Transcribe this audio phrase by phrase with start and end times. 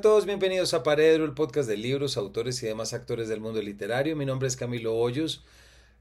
[0.00, 4.16] Todos, bienvenidos a Paredro, el podcast de libros, autores y demás actores del mundo literario.
[4.16, 5.44] Mi nombre es Camilo Hoyos.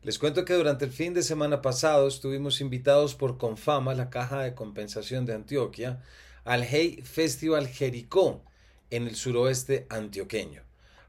[0.04, 4.42] Les cuento que durante el fin de semana pasado estuvimos invitados por Confama, la caja
[4.42, 6.02] de compensación de Antioquia,
[6.46, 8.42] al Hey Festival Jericó
[8.90, 10.62] en el suroeste antioqueño.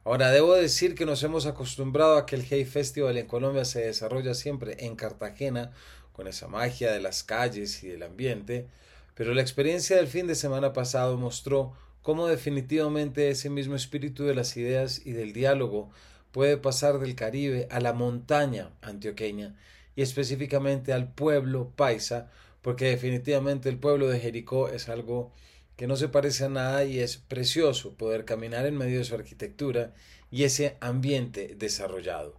[0.02, 3.82] Ahora, debo decir que nos hemos acostumbrado a que el Hey Festival en Colombia se
[3.82, 5.70] desarrolla siempre en Cartagena,
[6.12, 8.66] con esa magia de las calles y del ambiente,
[9.14, 14.34] pero la experiencia del fin de semana pasado mostró cómo definitivamente ese mismo espíritu de
[14.34, 15.90] las ideas y del diálogo
[16.32, 19.56] puede pasar del Caribe a la montaña antioqueña
[19.96, 22.30] y específicamente al pueblo paisa,
[22.62, 25.32] porque definitivamente el pueblo de Jericó es algo
[25.76, 29.14] que no se parece a nada y es precioso poder caminar en medio de su
[29.14, 29.94] arquitectura
[30.30, 32.38] y ese ambiente desarrollado.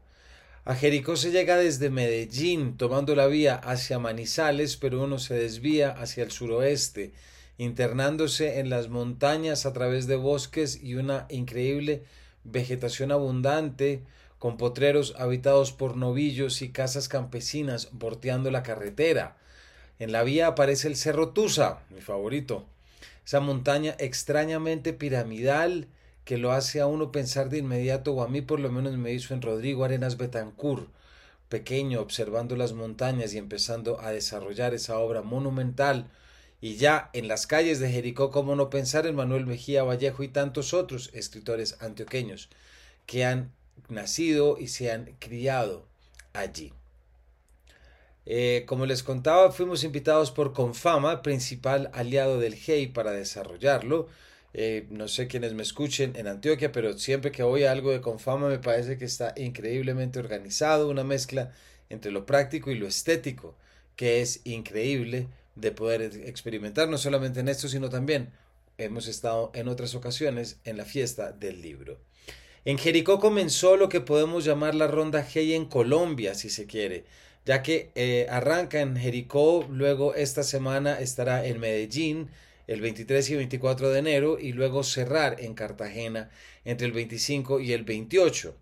[0.64, 5.90] A Jericó se llega desde Medellín, tomando la vía hacia Manizales, pero uno se desvía
[5.90, 7.14] hacia el suroeste,
[7.64, 12.04] internándose en las montañas a través de bosques y una increíble
[12.44, 14.02] vegetación abundante,
[14.40, 19.38] con potreros habitados por novillos y casas campesinas bordeando la carretera.
[20.00, 22.66] En la vía aparece el Cerro Tusa, mi favorito,
[23.24, 25.88] esa montaña extrañamente piramidal
[26.26, 29.14] que lo hace a uno pensar de inmediato, o a mí por lo menos me
[29.14, 30.90] hizo en Rodrigo Arenas Betancourt,
[31.48, 36.10] pequeño, observando las montañas y empezando a desarrollar esa obra monumental.
[36.62, 40.28] Y ya en las calles de Jericó, cómo no pensar en Manuel Mejía Vallejo y
[40.28, 42.50] tantos otros escritores antioqueños
[43.08, 43.52] que han
[43.90, 45.88] nacido y se han criado
[46.34, 46.72] allí.
[48.28, 54.08] Eh, como les contaba, fuimos invitados por Confama, principal aliado del GEI, para desarrollarlo.
[54.54, 58.02] Eh, no sé quiénes me escuchen en Antioquia, pero siempre que voy a algo de
[58.02, 61.52] Confama me parece que está increíblemente organizado, una mezcla
[61.90, 63.56] entre lo práctico y lo estético,
[63.96, 65.28] que es increíble
[65.62, 68.32] de poder experimentar, no solamente en esto, sino también
[68.78, 72.00] hemos estado en otras ocasiones en la fiesta del libro.
[72.66, 77.06] En Jericó comenzó lo que podemos llamar la ronda GEI en Colombia, si se quiere
[77.46, 82.30] ya que eh, arranca en Jericó, luego esta semana estará en Medellín
[82.68, 86.30] el 23 y 24 de enero y luego cerrar en Cartagena
[86.66, 88.56] entre el 25 y el 28.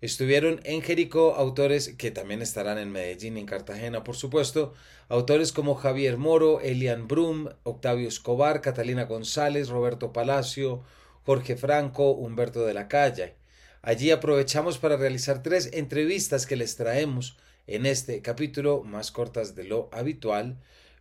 [0.00, 4.74] Estuvieron en Jericó autores que también estarán en Medellín y en Cartagena, por supuesto,
[5.08, 10.82] autores como Javier Moro, Elian Brum, Octavio Escobar, Catalina González, Roberto Palacio,
[11.24, 13.34] Jorge Franco, Humberto de la Calle.
[13.82, 19.64] Allí aprovechamos para realizar tres entrevistas que les traemos en este capítulo, más cortas de
[19.64, 20.56] lo habitual,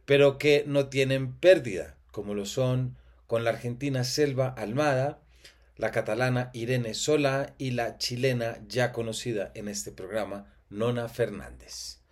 [0.06, 2.96] pero que no tienen pérdida, como lo son
[3.28, 5.20] con la argentina Selva Almada,
[5.78, 12.05] la catalana Irene Sola y la chilena ya conocida en este programa, Nona Fernández.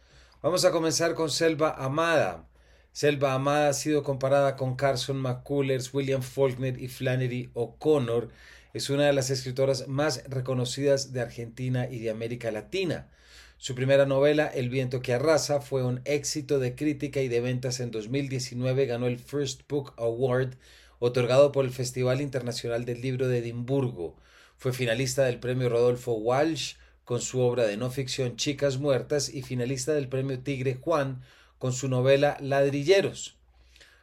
[0.43, 2.49] Vamos a comenzar con Selva Amada.
[2.91, 8.27] Selva Amada ha sido comparada con Carson McCullers, William Faulkner y Flannery O'Connor.
[8.73, 13.09] Es una de las escritoras más reconocidas de Argentina y de América Latina.
[13.55, 17.79] Su primera novela, El viento que arrasa, fue un éxito de crítica y de ventas
[17.79, 18.85] en 2019.
[18.85, 20.57] Ganó el First Book Award,
[20.99, 24.17] otorgado por el Festival Internacional del Libro de Edimburgo.
[24.57, 29.41] Fue finalista del premio Rodolfo Walsh con su obra de no ficción Chicas Muertas y
[29.41, 31.21] finalista del premio Tigre Juan
[31.57, 33.37] con su novela Ladrilleros.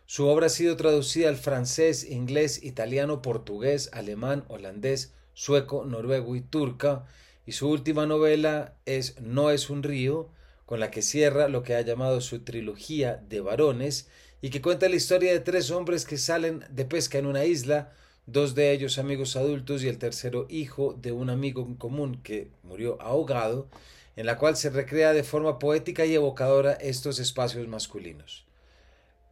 [0.06, 6.40] Su obra ha sido traducida al francés, inglés, italiano, portugués, alemán, holandés, sueco, noruego y
[6.40, 7.06] turca
[7.46, 10.30] y su última novela es No es un río,
[10.66, 14.08] con la que cierra lo que ha llamado su trilogía de varones
[14.40, 17.92] y que cuenta la historia de tres hombres que salen de pesca en una isla,
[18.26, 23.00] dos de ellos amigos adultos y el tercero hijo de un amigo común que murió
[23.00, 23.68] ahogado,
[24.16, 28.46] en la cual se recrea de forma poética y evocadora estos espacios masculinos.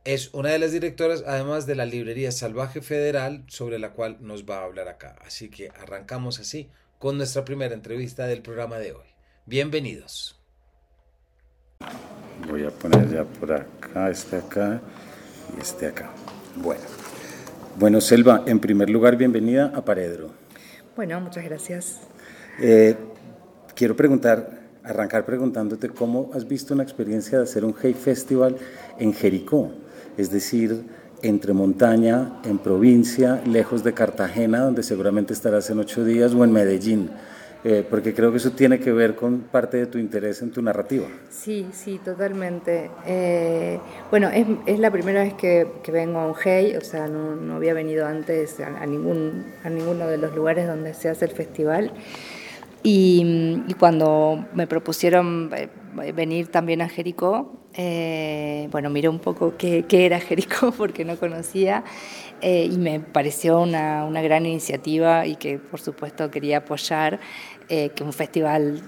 [0.04, 4.44] Es una de las directoras, además de la librería Salvaje Federal, sobre la cual nos
[4.44, 5.16] va a hablar acá.
[5.25, 9.06] Así que arrancamos así con nuestra primera entrevista del programa de hoy.
[9.44, 10.41] Bienvenidos.
[12.49, 14.81] Voy a poner ya por acá, este acá
[15.56, 16.11] y este acá.
[16.56, 16.98] Bueno.
[17.79, 20.31] Bueno, Selva, en primer lugar, bienvenida a Paredro.
[20.97, 22.01] Bueno, muchas gracias.
[22.61, 22.97] Eh,
[23.77, 28.57] quiero preguntar, arrancar preguntándote cómo has visto una experiencia de hacer un Hey Festival
[28.99, 29.71] en Jericó,
[30.17, 30.87] es decir,
[31.23, 36.51] entre montaña, en provincia, lejos de Cartagena, donde seguramente estarás en ocho días, o en
[36.51, 37.11] Medellín,
[37.64, 40.62] eh, porque creo que eso tiene que ver con parte de tu interés en tu
[40.62, 41.06] narrativa.
[41.28, 42.90] Sí, sí, totalmente.
[43.05, 47.08] Eh, bueno, es, es, la primera vez que, que, vengo a un Hey, o sea,
[47.08, 51.08] no, no había venido antes a, a, ningún, a ninguno de los lugares donde se
[51.08, 51.93] hace el festival.
[52.82, 55.69] Y, y cuando me propusieron eh,
[56.12, 61.16] venir también a Jericó, eh, bueno, miré un poco qué, qué, era Jericó porque no
[61.16, 61.84] conocía
[62.43, 67.19] y me pareció una, una, gran iniciativa y que por supuesto quería apoyar
[67.69, 68.82] que un festival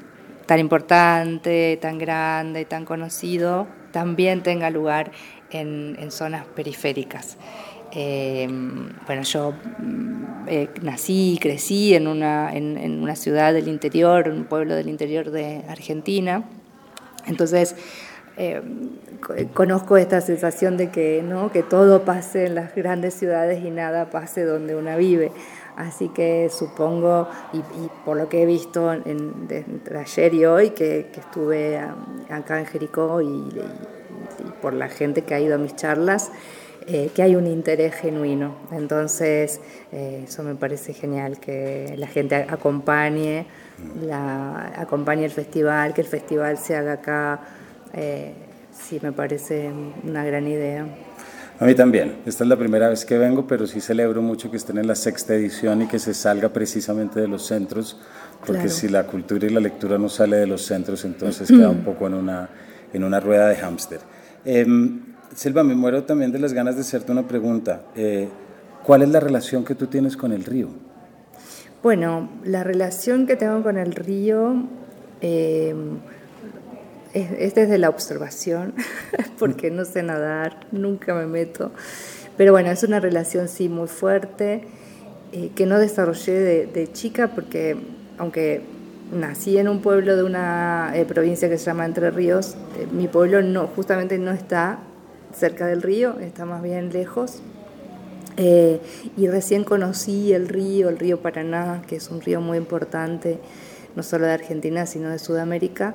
[0.50, 5.12] tan importante, tan grande, tan conocido, también tenga lugar
[5.52, 7.36] en, zonas periféricas.
[7.92, 14.28] Em, bueno, yo mm, eh, nací y crecí en una, en, una ciudad del interior,
[14.28, 16.44] un pueblo del interior de Argentina.
[17.26, 17.76] Entonces,
[18.40, 18.90] em,
[19.52, 21.52] conozco esta sensación de que, ¿no?
[21.52, 25.32] que todo pase en las grandes ciudades y nada pase donde una vive.
[25.76, 27.62] Así que supongo, y,
[28.04, 31.78] por lo que he visto entre ayer y hoy, que, estuve
[32.28, 33.50] acá en Jericó y,
[34.60, 36.32] por la gente que ha ido a mis charlas,
[36.86, 38.56] eh, que hay un interés genuino.
[38.72, 39.60] Entonces,
[39.92, 43.46] eh, eso me parece genial, que la gente acompañe,
[44.02, 47.40] la, acompañe el festival, que el festival se haga acá.
[47.92, 48.32] Eh,
[48.72, 49.70] sí, me parece
[50.04, 50.86] una gran idea.
[51.58, 52.16] A mí también.
[52.24, 54.94] Esta es la primera vez que vengo, pero sí celebro mucho que estén en la
[54.94, 57.98] sexta edición y que se salga precisamente de los centros,
[58.46, 61.84] porque si la cultura y la lectura no sale de los centros, entonces queda un
[61.84, 62.48] poco en una,
[62.94, 64.00] en una rueda de hámster.
[64.46, 64.66] Eh,
[65.34, 67.82] Silva, me muero también de las ganas de hacerte una pregunta.
[67.94, 68.28] Eh,
[68.82, 70.68] ¿Cuál es la relación que tú tienes con el río?
[71.82, 74.64] Bueno, la relación que tengo con el río...
[75.20, 75.74] Eh,
[77.14, 78.74] es, desde la observación,
[79.38, 81.72] porque no sé nadar, nunca me meto.
[82.36, 84.64] Pero bueno, es una relación sí muy fuerte,
[85.32, 87.76] eh, que no desarrollé de, chica, porque
[88.18, 88.62] aunque
[89.12, 93.08] nací en un pueblo de una eh, provincia que se llama Entre Ríos, eh, mi
[93.08, 94.78] pueblo no, justamente no está
[95.36, 97.42] cerca del río, está más bien lejos.
[98.36, 103.38] y recién conocí el río, el río Paraná, que es un río muy importante,
[103.94, 105.94] no solo de Argentina, sino de Sudamérica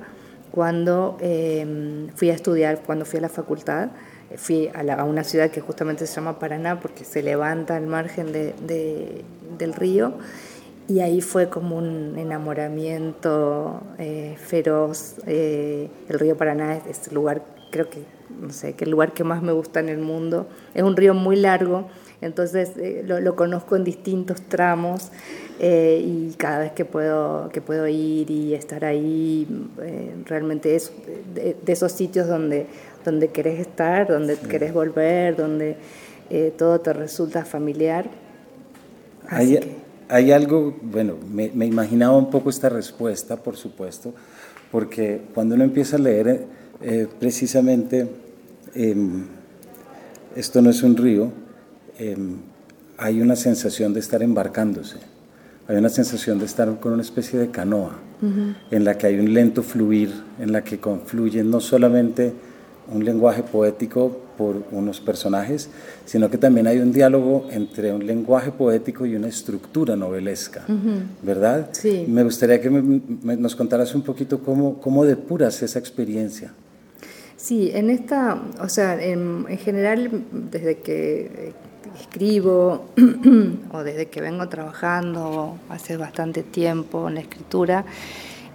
[0.55, 3.89] cuando em, fui a estudiar, cuando fui a la facultad,
[4.37, 9.73] fui a, una ciudad que justamente se llama Paraná porque se levanta al margen del
[9.73, 10.13] río
[10.87, 15.15] y ahí fue como un enamoramiento eh, feroz.
[15.27, 18.03] Eh, el río Paraná es, el lugar, creo que,
[18.39, 20.47] no sé, que el lugar que más me gusta en el mundo.
[20.73, 21.89] Es un río muy largo,
[22.21, 25.11] entonces eh, lo, conozco en distintos tramos
[25.59, 29.47] eh, y cada vez que puedo, que puedo ir y estar ahí,
[29.81, 30.91] eh, realmente es
[31.33, 32.67] de, esos sitios donde,
[33.03, 35.77] donde querés estar, donde querés volver, donde
[36.57, 38.09] todo te resulta familiar.
[39.29, 39.59] Hay,
[40.09, 44.13] hay, algo, bueno, me, me, imaginaba un poco esta respuesta, por supuesto,
[44.71, 46.45] porque cuando uno empieza a leer
[47.19, 48.07] precisamente,
[48.73, 49.25] em,
[50.35, 51.31] esto no es un río,
[51.97, 52.39] Em,
[52.97, 54.97] hay una sensación de estar embarcándose,
[55.67, 57.99] hay una sensación de estar con una especie de canoa,
[58.71, 62.33] en la que hay un lento fluir, en la que confluyen no solamente
[62.91, 65.69] un lenguaje poético por unos personajes,
[66.05, 70.65] sino que también hay un diálogo entre un lenguaje poético y una estructura novelesca,
[71.21, 71.69] ¿verdad?
[71.71, 72.05] Sí.
[72.07, 76.53] Me gustaría que nos contaras un poquito cómo, cómo depuras esa experiencia.
[77.37, 80.09] Sí, en esta, o sea, en, en general,
[80.51, 81.53] desde que
[81.99, 82.85] escribo
[83.71, 87.85] o desde que vengo trabajando hace bastante tiempo en la escritura,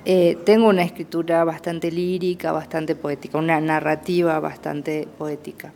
[0.05, 5.73] eh, tengo una escritura bastante lírica, bastante poética, una narrativa bastante poética.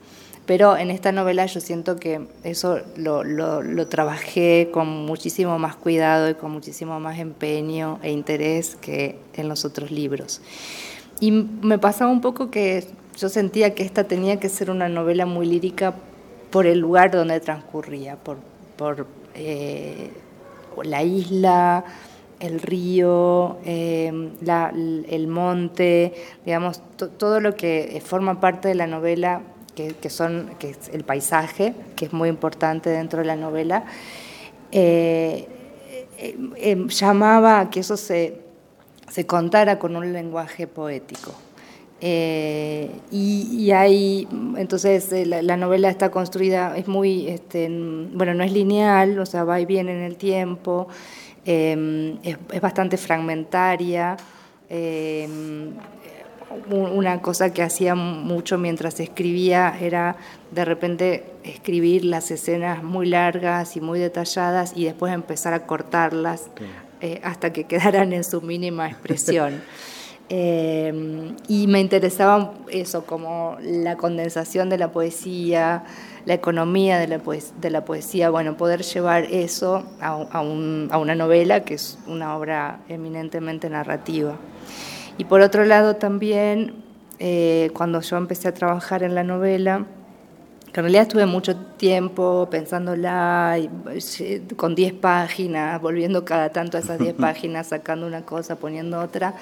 [0.46, 6.28] Pero en esta novela yo siento que eso lo, lo, trabajé con muchísimo más cuidado
[6.28, 10.42] y con muchísimo más empeño e interés que en los otros libros.
[11.18, 12.84] Y me pasaba un poco que
[13.16, 15.94] yo sentía que esta tenía que ser una novela muy lírica
[16.54, 20.12] por el lugar donde transcurría, por, eh,
[20.84, 21.84] la isla,
[22.38, 24.30] el río, em,
[25.10, 26.80] el monte, digamos,
[27.18, 29.40] todo lo que forma parte de la novela,
[29.74, 33.86] que, son, que es el paisaje, que es muy importante dentro de la novela,
[34.70, 35.48] eh,
[36.18, 38.42] eh, llamaba a que eso se,
[39.10, 41.34] se contara con un lenguaje poético.
[42.06, 47.66] Eh, y, hay, entonces eh, la, novela está construida, es muy, este,
[48.12, 50.86] bueno, no es lineal, o sea, va y viene en el tiempo,
[51.46, 54.18] em, es, bastante fragmentaria.
[56.70, 60.16] Una cosa que hacía mucho mientras escribía era
[60.50, 66.50] de repente escribir las escenas muy largas y muy detalladas y después empezar a cortarlas
[67.00, 69.62] eh, hasta que quedaran en su mínima expresión.
[70.30, 75.84] Em, y me interesaba eso, como la condensación de la poesía,
[76.24, 77.20] la economía de la,
[77.60, 83.68] de la poesía, bueno, poder llevar eso a, una novela que es una obra eminentemente
[83.68, 84.36] narrativa.
[85.18, 86.82] Y por otro lado también,
[87.18, 89.84] eh, cuando yo empecé a trabajar en la novela,
[90.72, 96.80] que en realidad estuve mucho tiempo pensándola, y, con 10 páginas, volviendo cada tanto a
[96.80, 99.34] esas 10 páginas, sacando una cosa, poniendo otra.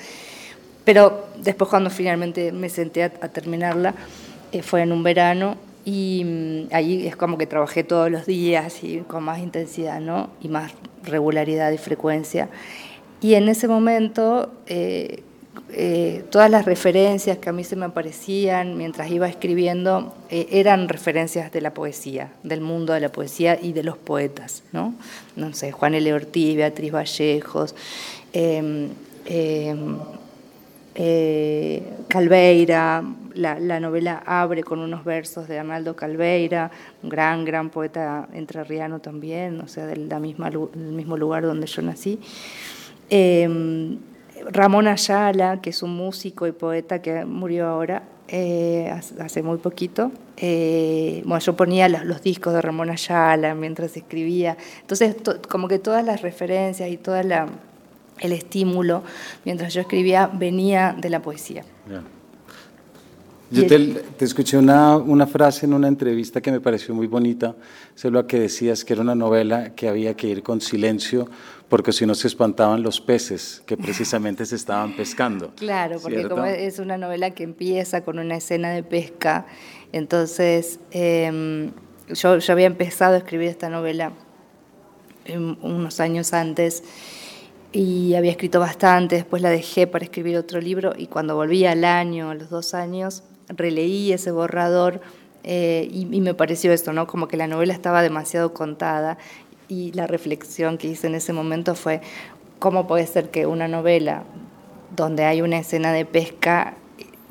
[0.84, 3.94] Pero después cuando finalmente me senté a, terminarla,
[4.50, 8.82] eh, fue en un verano y mm, ahí es como que trabajé todos los días
[8.82, 10.30] y con más intensidad, ¿no?
[10.40, 10.72] Y más
[11.04, 12.48] regularidad y frecuencia.
[13.20, 15.22] Y en ese momento, eh,
[15.70, 21.52] eh, todas las referencias que a mí se me aparecían mientras iba escribiendo eran referencias
[21.52, 24.94] de la poesía, del mundo de la poesía y de los poetas, ¿no?
[25.36, 26.12] No sé, Juan L.
[26.12, 27.74] Ortiz, Beatriz Vallejos,
[28.32, 28.88] em,
[29.26, 29.98] em,
[30.94, 33.02] eh, Calveira,
[33.34, 36.70] la, novela abre con unos versos de Arnaldo Calveira,
[37.02, 42.20] un gran, gran poeta entrerriano también, o sea, del, mismo lugar donde yo nací.
[43.08, 43.98] Em,
[44.50, 50.10] Ramón Ayala, que es un músico y poeta que murió ahora, eh, hace muy poquito.
[50.36, 54.56] Eh, bueno, yo ponía los, discos de Ramón Ayala mientras escribía.
[54.80, 55.16] Entonces,
[55.48, 57.46] como que todas las referencias y toda la
[58.20, 59.02] el estímulo
[59.44, 61.64] mientras yo escribía venía de la poesía.
[63.50, 67.54] Yo te, escuché una, una, frase en una entrevista que me pareció muy bonita,
[68.02, 71.28] lo que decías que era una novela que había que ir con silencio
[71.72, 75.52] porque si no se espantaban los peces que precisamente se estaban pescando.
[75.56, 79.46] Claro, porque como es una novela que empieza con una escena de pesca,
[79.92, 81.72] entonces em,
[82.08, 84.12] yo, yo había empezado a escribir esta novela
[85.62, 86.82] unos años antes
[87.72, 91.84] y había escrito bastante, después la dejé para escribir otro libro y cuando volví al
[91.84, 95.00] año, a los dos años, releí ese borrador
[95.44, 97.06] eh, y, me pareció esto, ¿no?
[97.06, 99.18] Como que la novela estaba demasiado contada
[99.68, 102.00] y la reflexión que hice en ese momento fue
[102.58, 104.24] cómo puede ser que una novela
[104.94, 106.76] donde hay una escena de pesca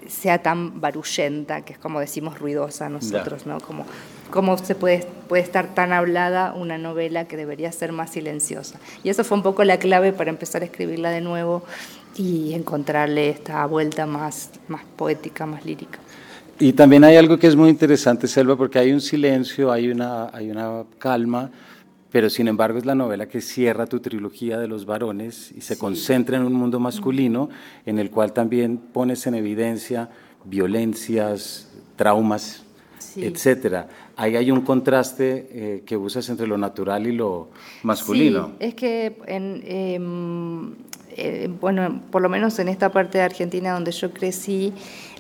[0.08, 3.60] sea tan barullenta, que es como decimos ruidosa nosotros, ¿no?
[3.60, 3.86] Como
[4.32, 8.80] cómo se puede, puede estar tan hablada una novela que debería ser más silenciosa.
[9.04, 11.64] Y eso fue un poco la clave para empezar a escribirla de nuevo
[12.18, 16.00] y encontrarle esta vuelta más, más poética, más lírica.
[16.60, 20.30] Y también hay algo que es muy interesante, Selva, porque hay un silencio, hay una,
[20.32, 21.50] hay una calma,
[22.12, 25.78] pero sin embargo es la novela que cierra tu trilogía de los varones y se
[25.78, 27.50] concentra en un mundo masculino
[27.86, 30.10] en el cual también pones en evidencia
[30.44, 32.64] violencias, traumas,
[33.16, 33.88] etcétera.
[34.16, 37.50] Ahí hay un contraste eh, que usas entre lo natural y lo
[37.84, 38.48] masculino.
[38.60, 40.74] Sí, es que, en, em,
[41.16, 44.74] eh, bueno, por lo menos en esta parte de Argentina donde yo crecí,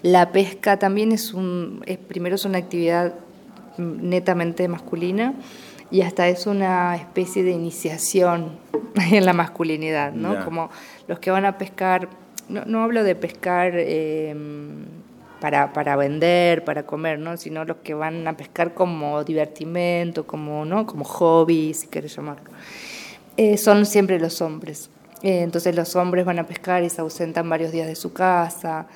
[0.03, 3.15] la pesca también es un, es, primero es una actividad
[3.77, 5.33] netamente masculina
[5.89, 8.59] y hasta es una especie de iniciación
[9.11, 10.43] en la masculinidad, ¿no?
[10.45, 10.69] Como
[11.07, 12.07] los que van a pescar,
[12.49, 13.73] no, no hablo de pescar...
[15.41, 17.35] Para, para vender, para comer, ¿no?
[17.35, 20.85] sino los que van a pescar como divertimento, como, ¿no?
[20.85, 22.51] como hobby, si quieres llamarlo.
[23.37, 24.89] Eh, son siempre los hombres.
[25.23, 28.87] Eh, entonces los hombres van a pescar y se ausentan varios días de su casa.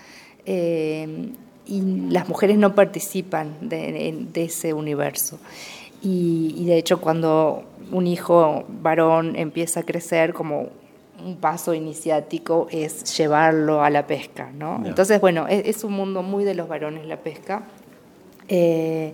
[0.45, 1.31] Eh,
[1.67, 5.39] y las mujeres no participan de, ese universo.
[6.01, 10.69] Y, de hecho cuando un hijo varón empieza a crecer como
[11.23, 14.81] un paso iniciático es llevarlo a la pesca, ¿no?
[14.85, 17.63] Entonces, bueno, es, un mundo muy de los varones la pesca.
[18.47, 19.13] Eh,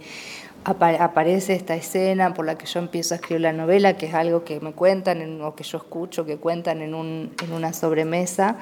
[0.64, 4.44] aparece esta escena por la que yo empiezo a escribir la novela, que es algo
[4.44, 8.58] que me cuentan o que yo escucho, que cuentan en, un, en una sobremesa.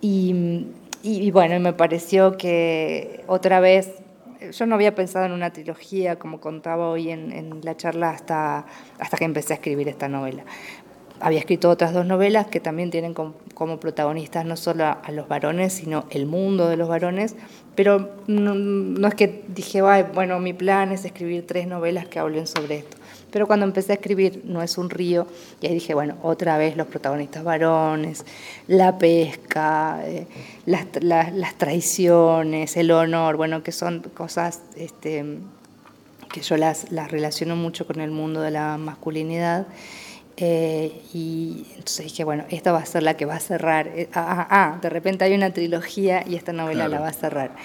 [0.00, 0.66] Y,
[1.02, 3.92] y, bueno, me pareció que otra vez,
[4.52, 8.66] yo no había pensado en una trilogía, como contaba hoy en, en la charla, hasta,
[8.98, 10.44] hasta que empecé a escribir esta novela
[11.20, 15.72] había escrito otras dos novelas que también tienen como, protagonistas no solo a, los varones,
[15.72, 17.34] sino el mundo de los varones,
[17.74, 22.78] pero no, es que dije, bueno, mi plan es escribir tres novelas que hablen sobre
[22.78, 22.96] esto.
[23.30, 25.26] Pero cuando empecé a escribir No es un río,
[25.60, 28.24] y ahí dije, bueno, otra vez los protagonistas varones,
[28.66, 30.26] la pesca, eh,
[30.66, 35.38] las, las, traiciones, el honor, bueno, que son cosas este,
[36.32, 39.66] que yo las, las relaciono mucho con el mundo de la masculinidad.
[40.40, 43.88] Eh, y entonces dije, bueno, esta va a ser la que va a cerrar.
[43.88, 47.12] Eh, ah, ah, ah, de repente hay una trilogía y esta novela la va a
[47.12, 47.56] cerrar.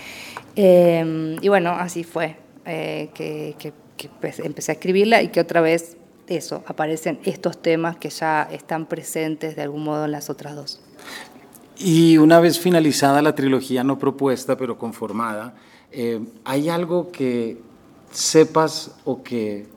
[0.55, 3.73] Em, y bueno, así fue eh, que,
[4.19, 8.87] pues, empecé a escribirla y que otra vez eso, aparecen estos temas que ya están
[8.87, 10.81] presentes de algún modo en las otras dos.
[11.77, 15.53] Y una vez finalizada la trilogía, no propuesta, pero conformada,
[16.43, 17.57] ¿hay algo que
[18.11, 19.67] sepas o que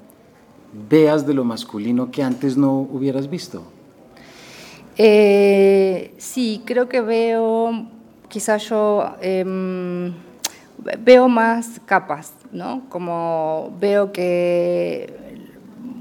[0.89, 3.63] veas de lo masculino que antes no hubieras visto?
[4.99, 7.87] Eh, sí, creo que veo,
[8.29, 10.13] quizás yo, em,
[10.99, 12.83] veo más capas, ¿no?
[12.89, 15.27] Como veo que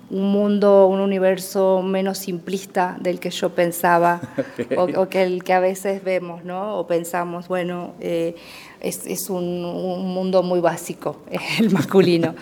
[0.09, 4.21] un mundo, un universo menos simplista del que yo pensaba
[4.77, 6.77] o, que el que a veces vemos, ¿no?
[6.77, 8.35] O pensamos, bueno, eh,
[8.79, 11.17] es, un, mundo muy básico,
[11.59, 12.35] el masculino.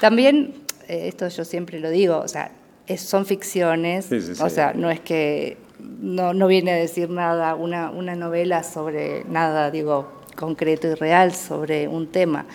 [0.00, 2.52] También, esto yo siempre lo digo, o sea,
[2.96, 4.10] son ficciones,
[4.40, 9.24] o sea, no es que no, no, viene a decir nada, una, una novela sobre
[9.24, 12.46] nada, digo, concreto y real sobre un tema,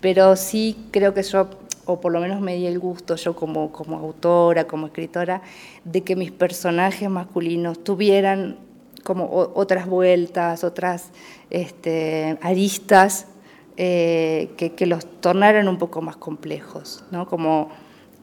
[0.00, 1.48] pero sí creo que yo
[1.86, 5.42] o por lo menos me di el gusto yo como, como autora, como escritora,
[5.84, 8.58] de que mis personajes masculinos tuvieran
[9.04, 11.10] como otras vueltas, otras
[11.48, 13.28] este, aristas
[13.76, 17.26] eh, que, los tornaran un poco más complejos, ¿no?
[17.26, 17.70] como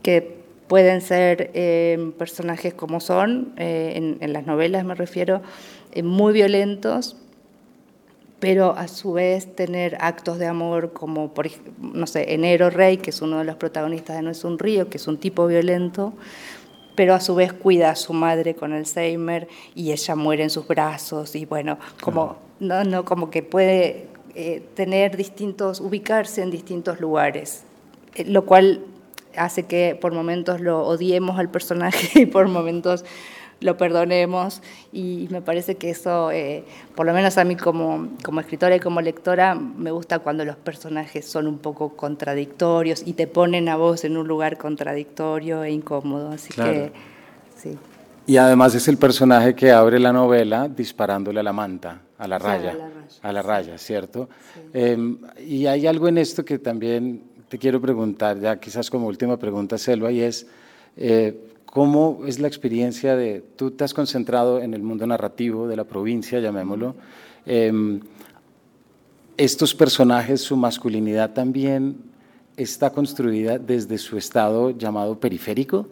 [0.01, 5.41] que pueden ser eh, personajes como son, eh, en, en, las novelas me refiero,
[6.03, 7.17] muy violentos,
[8.43, 11.47] pero a su vez tener actos de amor como, por,
[11.79, 14.89] no sé, Enero Rey, que es uno de los protagonistas de No es un río,
[14.89, 16.13] que es un tipo violento,
[16.95, 20.67] pero a su vez cuida a su madre con Alzheimer y ella muere en sus
[20.67, 26.99] brazos y bueno, como, no, no, como que puede eh, tener distintos, ubicarse en distintos
[26.99, 27.63] lugares,
[28.15, 28.81] eh, lo cual
[29.37, 33.05] hace que por momentos lo odiemos al personaje y por momentos
[33.63, 34.61] lo perdonemos
[34.91, 38.79] y me parece que eso, eh, por lo menos a mí como, como escritora y
[38.79, 43.77] como lectora, me gusta cuando los personajes son un poco contradictorios y te ponen a
[43.77, 46.31] vos en un lugar contradictorio e incómodo.
[46.31, 46.91] Así que,
[47.55, 47.77] sí.
[48.25, 52.39] Y además es el personaje que abre la novela disparándole a la manta, a la
[52.39, 52.89] raya,
[53.21, 54.29] a la raya, ¿cierto?
[54.73, 59.37] Em, y hay algo en esto que también te quiero preguntar, ya quizás como última
[59.37, 60.47] pregunta, Selva, y es,
[60.95, 65.75] eh, ¿Cómo es la experiencia de, tú te has concentrado en el mundo narrativo de
[65.75, 66.93] la provincia, llamémoslo,
[67.47, 67.99] em,
[69.37, 71.97] estos personajes, su masculinidad también
[72.57, 75.87] está construida desde su estado llamado periférico?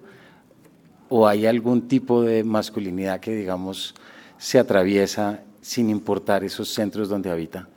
[1.09, 3.95] ¿O hay algún tipo de masculinidad que, digamos,
[4.37, 7.67] se atraviesa sin importar esos centros donde habita?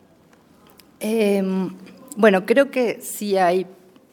[1.01, 1.70] Em,
[2.16, 3.66] bueno, creo que sí hay,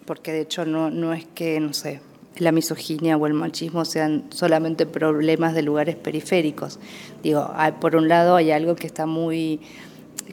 [0.05, 2.01] porque de hecho no, no es que, no sé,
[2.37, 6.79] la misoginia o el machismo sean solamente problemas de lugares periféricos.
[7.23, 9.61] Digo, por un lado hay algo que está muy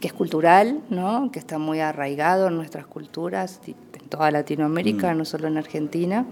[0.00, 1.30] que es cultural, ¿no?
[1.32, 5.18] que está muy arraigado en nuestras culturas, en toda Latinoamérica, mm.
[5.18, 6.24] no solo en Argentina,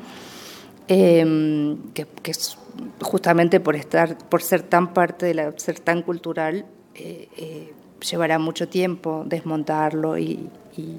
[0.86, 2.56] em, que, es
[3.00, 6.64] justamente por estar, por ser tan parte de la, ser tan cultural,
[6.98, 7.72] eh, eh,
[8.10, 10.98] llevará mucho tiempo desmontarlo y, y,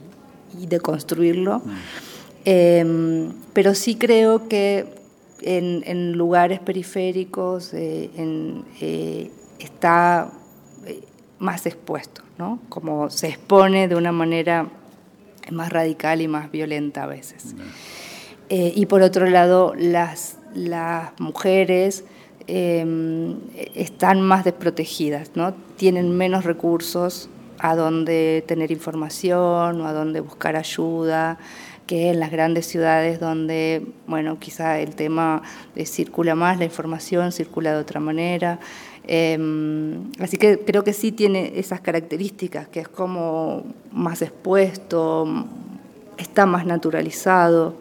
[0.68, 1.60] deconstruirlo.
[1.60, 1.72] Mm.
[2.46, 4.86] Em, pero sí creo que
[5.42, 10.32] en, lugares periféricos eh, está
[11.40, 12.60] más expuesto, ¿no?
[12.70, 14.68] Como se expone de una manera
[15.52, 17.56] más radical y más violenta a veces.
[18.50, 22.06] y por otro lado, las, las mujeres
[22.48, 23.36] em,
[23.76, 25.54] están más desprotegidas, ¿no?
[25.76, 27.30] Tienen menos recursos
[27.60, 31.38] a donde tener información o a donde buscar ayuda
[31.86, 35.42] que en las grandes ciudades donde, bueno, quizá el tema
[35.86, 38.60] circula más, la información circula de otra manera.
[39.06, 45.46] Em, así que creo que sí tiene esas características, que es como más expuesto,
[46.18, 47.76] está más naturalizado,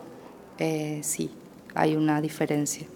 [0.59, 1.31] eh, sí
[1.77, 2.87] hay una diferencia.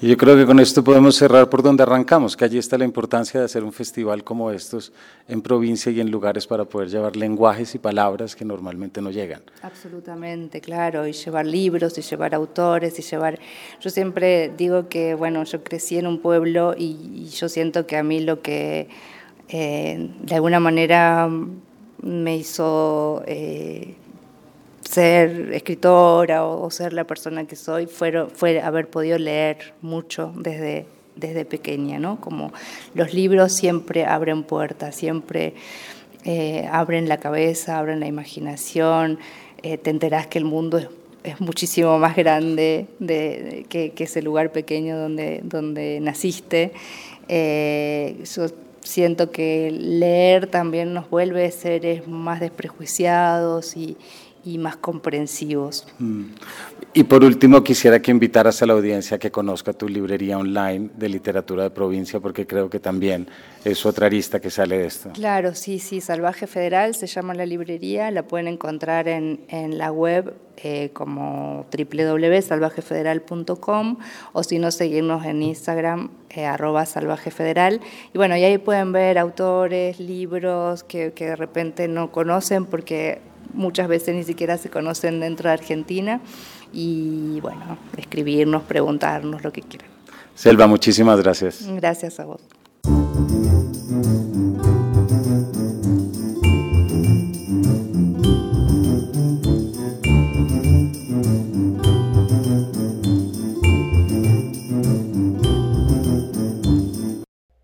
[0.00, 2.84] Y yo creo que con esto podemos cerrar por donde arrancamos, que allí está la
[2.84, 4.92] importancia de hacer un festival como estos
[5.28, 9.42] en provincia y en lugares para poder llevar lenguajes y palabras que normalmente no llegan.
[9.62, 13.38] Absolutamente, claro, y llevar libros y llevar autores y llevar...
[13.80, 18.02] Yo siempre digo que, bueno, yo crecí en un pueblo y, yo siento que a
[18.02, 18.88] mí lo que
[19.48, 21.28] eh, de alguna manera
[22.02, 23.22] me hizo...
[23.26, 23.96] Eh,
[24.90, 30.86] ser escritora o, ser la persona que soy fue, fue haber podido leer mucho desde,
[31.14, 32.20] desde pequeña, ¿no?
[32.20, 32.52] Como
[32.94, 35.54] los libros siempre abren puertas, siempre
[36.24, 39.20] eh, abren la cabeza, abren la imaginación,
[39.62, 40.78] eh, te enterás que el mundo
[41.22, 46.72] es, muchísimo más grande de, que, ese lugar pequeño donde, donde naciste.
[47.28, 48.46] Eh, yo
[48.80, 53.96] siento que leer también nos vuelve seres más desprejuiciados y,
[54.44, 55.86] y más comprensivos.
[55.98, 56.24] Mm.
[56.92, 60.90] Y por último, quisiera que invitaras a la audiencia a que conozca tu librería online
[60.96, 63.28] de literatura de provincia, porque creo que también
[63.64, 65.10] es otra arista que sale de esto.
[65.12, 69.92] Claro, sí, sí, Salvaje Federal se llama la librería, la pueden encontrar en, en la
[69.92, 73.96] web eh, como www.salvajefederal.com
[74.32, 77.80] o si no, seguirnos en Instagram, eh, arroba salvajefederal.
[78.12, 83.22] Y bueno, y ahí pueden ver autores, libros que, que de repente no conocen porque
[83.54, 86.20] muchas veces ni siquiera se conocen dentro de Argentina
[86.72, 89.88] y bueno, escribirnos, preguntarnos lo que quieran.
[90.34, 91.66] Selva, muchísimas gracias.
[91.66, 92.40] Gracias a vos.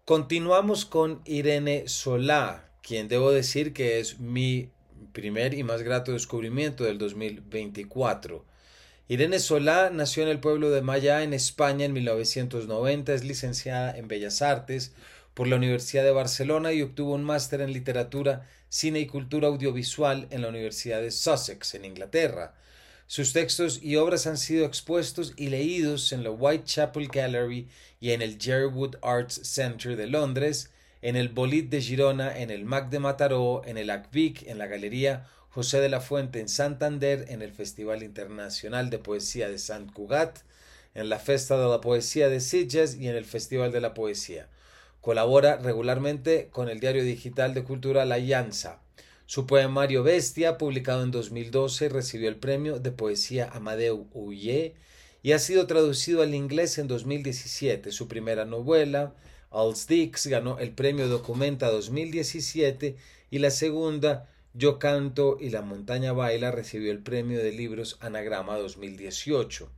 [0.04, 4.70] Continuamos con Irene Solá, quien debo decir que es mi
[5.16, 8.44] primer y más grato descubrimiento del 2024.
[9.08, 13.14] Irene Solá nació en el pueblo de Maya, en España, en 1990.
[13.14, 14.92] Es licenciada en Bellas Artes
[15.32, 20.26] por la Universidad de Barcelona y obtuvo un máster en literatura, cine y cultura audiovisual
[20.30, 22.54] en la Universidad de Sussex, en Inglaterra.
[23.06, 27.68] Sus textos y obras han sido expuestos y leídos en la Whitechapel Gallery
[28.00, 30.68] y en el Jerwood Arts Center de Londres,
[31.02, 34.66] en el Bolit de Girona, en el MAC de Mataró, en el ACVIC, en la
[34.66, 39.90] Galería José de la Fuente en Santander en el Festival Internacional de Poesía de Sant
[39.90, 40.40] Cugat,
[40.94, 44.48] en la Festa de la Poesía de Sitges y en el Festival de la Poesía.
[45.00, 48.80] Colabora regularmente con el diario digital de cultura La Llanza.
[49.24, 54.74] Su poemario Bestia, publicado en 2012, recibió el premio de poesía Amadeu Uye
[55.22, 57.92] y ha sido traducido al inglés en 2017.
[57.92, 59.14] Su primera novela,
[59.88, 62.96] Dix, ganó el premio Documenta 2017
[63.30, 68.58] y la segunda, yo canto y la montaña baila recibió el premio de libros Anagrama
[68.58, 69.70] 2018.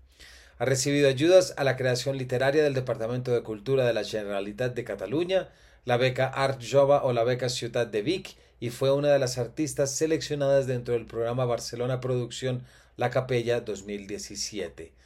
[0.59, 4.83] Ha recibido ayudas a la creación literaria del Departamento de Cultura de la Generalitat de
[4.83, 5.49] Cataluña,
[5.85, 9.39] la beca Art Jova o la beca Ciutat de Vic y fue una de las
[9.39, 12.65] artistas seleccionadas dentro del programa Barcelona Producción
[12.97, 14.98] La Capella 2017.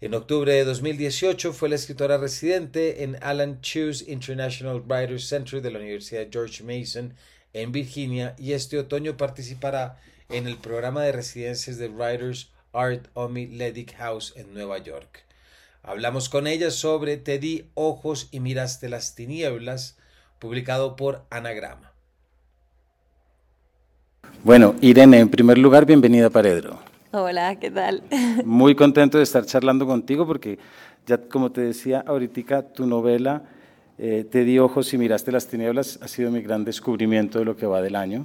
[0.00, 5.70] En octubre de 2018 fue la escritora residente en Alan Chews International Writers Center de
[5.70, 7.14] la Universidad George Mason
[7.52, 13.46] en Virginia y este otoño participará en el programa de residencias de Writers Art Omi
[13.46, 15.24] Ledick House en Nueva York.
[15.84, 19.96] Hablamos con ella sobre Te di ojos y miraste las tinieblas,
[20.40, 21.92] publicado por Anagrama.
[24.42, 26.93] Bueno, Irene, en primer lugar, bienvenida a Paredro.
[27.16, 28.02] Hola, ¿qué tal?
[28.44, 30.58] Muy contento de estar charlando contigo porque
[31.06, 33.44] ya como te decía ahorita, tu novela
[33.98, 37.56] eh, te di ojos y miraste las tinieblas, ha sido mi gran descubrimiento de lo
[37.56, 38.24] que va del año.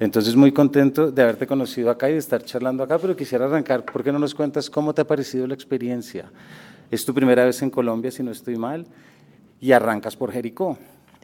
[0.00, 3.84] Entonces, muy contento de haberte conocido acá y de estar charlando acá, pero quisiera arrancar,
[3.84, 6.30] ¿por qué no nos cuentas cómo te ha parecido la experiencia?
[6.90, 8.86] Es tu primera vez en Colombia, si no estoy mal,
[9.60, 10.78] y arrancas por Jericó.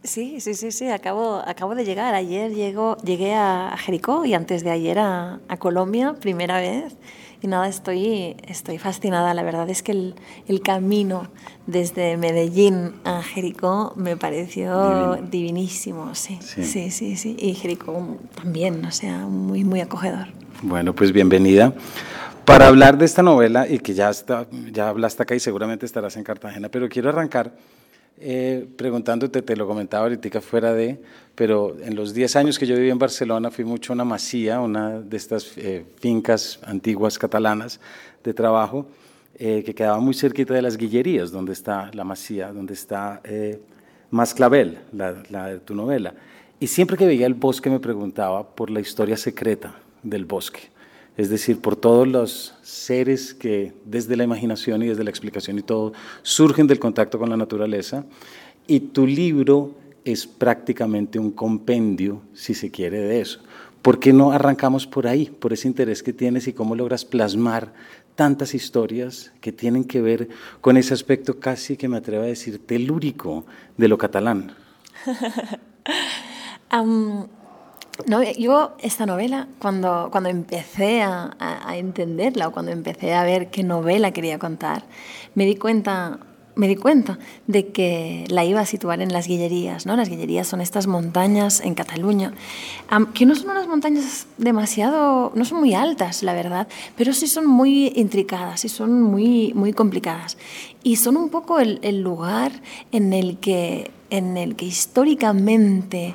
[0.05, 2.15] Sí, sí, sí, sí, acabo, acabo de llegar.
[2.15, 6.97] Ayer llego, llegué a Jericó y antes de ayer a, a Colombia, primera vez.
[7.41, 9.33] Y nada, estoy, estoy fascinada.
[9.35, 10.15] La verdad es que el,
[10.49, 11.29] el camino
[11.67, 16.15] desde Medellín a Jericó me pareció divinísimo.
[16.15, 20.29] Sí, sí, sí, sí, Y Jericó también, o sea, muy, muy acogedor.
[20.63, 21.75] Bueno, pues bienvenida.
[22.45, 26.17] Para hablar de esta novela, y que ya, está, ya hablaste acá y seguramente estarás
[26.17, 27.53] en Cartagena, pero quiero arrancar
[28.19, 31.01] eh, preguntándote, te lo comentaba ahorita fuera de,
[31.35, 34.61] pero en los 10 años que yo viví en Barcelona fui mucho a una masía,
[34.61, 37.81] una de estas eh, fincas antiguas catalanas
[38.23, 38.87] de trabajo,
[39.39, 43.61] eh, que quedaba muy cerquita de las Guillerías, donde está la masía, donde está eh,
[44.11, 46.15] Masclavel, la, la de tu novela.
[46.61, 50.73] Y siempre que veía el bosque me preguntaba por la historia secreta del bosque
[51.17, 55.63] es decir, por todos los seres que desde la imaginación y desde la explicación y
[55.63, 58.07] todo surgen del contacto con la naturaleza.
[58.67, 63.41] Y tu libro es prácticamente un compendio, si se quiere, de eso.
[63.83, 67.73] ¿Por qué no arrancamos por ahí, por ese interés que tienes y cómo logras plasmar
[68.15, 70.29] tantas historias que tienen que ver
[70.61, 73.45] con ese aspecto casi que me atrevo a decir telúrico
[73.77, 74.55] de lo catalán?
[78.07, 83.51] No, yo esta novela, cuando, cuando empecé a, a, entenderla o cuando empecé a ver
[83.51, 84.85] qué novela quería contar,
[85.35, 86.19] me di cuenta,
[86.55, 89.87] me di cuenta de que la iba a situar en las Guillerías.
[89.87, 89.97] ¿no?
[89.97, 92.33] Las Guillerías son estas montañas en Cataluña,
[93.15, 97.47] que no son unas montañas demasiado, no son muy altas, la verdad, pero sí son
[97.47, 100.37] muy intricadas y son muy, muy complicadas.
[100.83, 102.53] Y son un poco el, el lugar
[102.91, 106.15] en el que en el que históricamente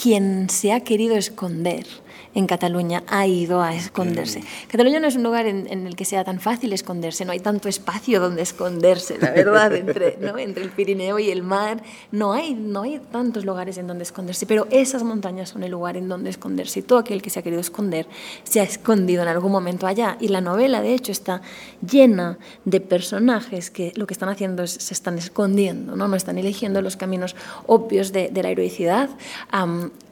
[0.00, 1.86] quien se ha querido esconder
[2.34, 4.42] en Cataluña ha ido a esconderse.
[4.68, 7.68] Cataluña no es un lugar en, el que sea tan fácil esconderse, no hay tanto
[7.68, 10.38] espacio donde esconderse, la verdad, entre, ¿no?
[10.38, 14.46] entre el Pirineo y el mar, no hay, no hay tantos lugares en donde esconderse,
[14.46, 17.42] pero esas montañas son el lugar en donde esconderse y todo aquel que se ha
[17.42, 18.06] querido esconder
[18.44, 20.16] se ha escondido en algún momento allá.
[20.20, 21.42] Y la novela, de hecho, está
[21.88, 26.38] llena de personajes que lo que están haciendo es se están escondiendo, no, no están
[26.38, 27.34] eligiendo los caminos
[27.66, 29.10] obvios de, la heroicidad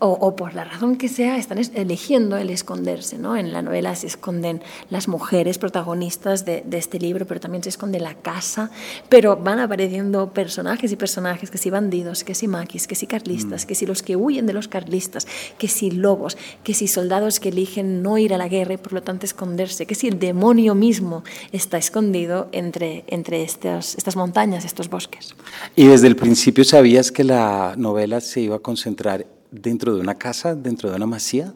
[0.00, 3.18] o, o por la razón que sea, están eligiendo eligiendo el esconderse.
[3.18, 3.36] ¿no?
[3.36, 8.00] En la novela se esconden las mujeres protagonistas de, este libro, pero también se esconde
[8.00, 8.70] la casa,
[9.10, 13.64] pero van apareciendo personajes y personajes, que si bandidos, que si maquis, que si carlistas,
[13.64, 13.68] mm.
[13.68, 15.26] que si los que huyen de los carlistas,
[15.58, 18.94] que si lobos, que si soldados que eligen no ir a la guerra y por
[18.94, 24.64] lo tanto esconderse, que si el demonio mismo está escondido entre, entre estas, estas montañas,
[24.64, 25.34] estos bosques.
[25.76, 30.14] Y desde el principio sabías que la novela se iba a concentrar dentro de una
[30.14, 31.54] casa, dentro de una masía?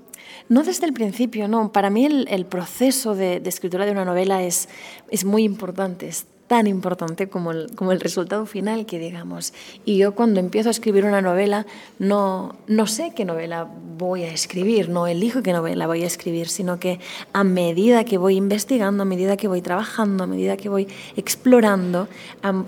[0.48, 1.72] No desde el principio, no.
[1.72, 4.68] Para mí el, proceso de, escritura de una novela es,
[5.10, 9.54] es muy importante, es tan importante como el, como el resultado final que digamos.
[9.86, 11.64] Y yo cuando empiezo a escribir una novela
[11.98, 16.48] no, no sé qué novela voy a escribir, no elijo qué novela voy a escribir,
[16.48, 17.00] sino que
[17.32, 22.08] a medida que voy investigando, a medida que voy trabajando, a medida que voy explorando,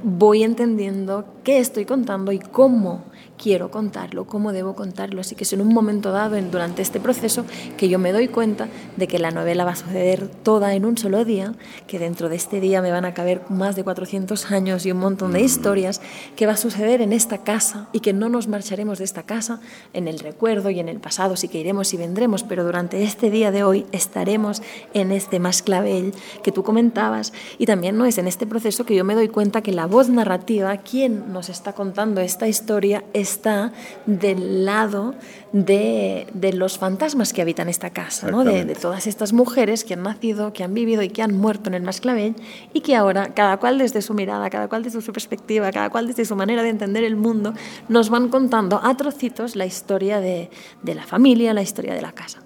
[0.02, 3.04] voy entendiendo qué estoy contando y cómo
[3.38, 5.20] quiero contarlo, cómo debo contarlo.
[5.20, 7.44] Así que es en un momento dado, en, durante este proceso,
[7.76, 10.96] que yo me doy cuenta de que la novela va a suceder toda en un
[10.98, 11.54] solo día,
[11.86, 14.98] que dentro de este día me van a caber más de 400 años y un
[14.98, 16.00] montón de historias,
[16.36, 19.60] que va a suceder en esta casa y que no nos marcharemos de esta casa
[19.92, 23.30] en el recuerdo y en el pasado, sí que iremos y vendremos, pero durante este
[23.30, 27.32] día de hoy estaremos en este más clavel que tú comentabas.
[27.58, 30.08] Y también no es en este proceso que yo me doy cuenta que la voz
[30.08, 33.72] narrativa, quien nos está contando esta historia, está
[34.06, 35.14] del lado
[35.52, 38.44] de, de los fantasmas que habitan esta casa, ¿no?
[38.44, 41.68] de, de, todas estas mujeres que han nacido, que han vivido y que han muerto
[41.68, 42.36] en el Masclavell
[42.72, 46.06] y que ahora, cada cual desde su mirada, cada cual desde su perspectiva, cada cual
[46.06, 47.54] desde su manera de entender el mundo,
[47.88, 50.50] nos van contando a trocitos la historia de,
[50.82, 52.40] de la familia, la historia de la casa.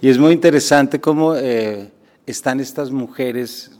[0.00, 1.90] Y es muy interesante cómo eh,
[2.26, 3.72] están estas mujeres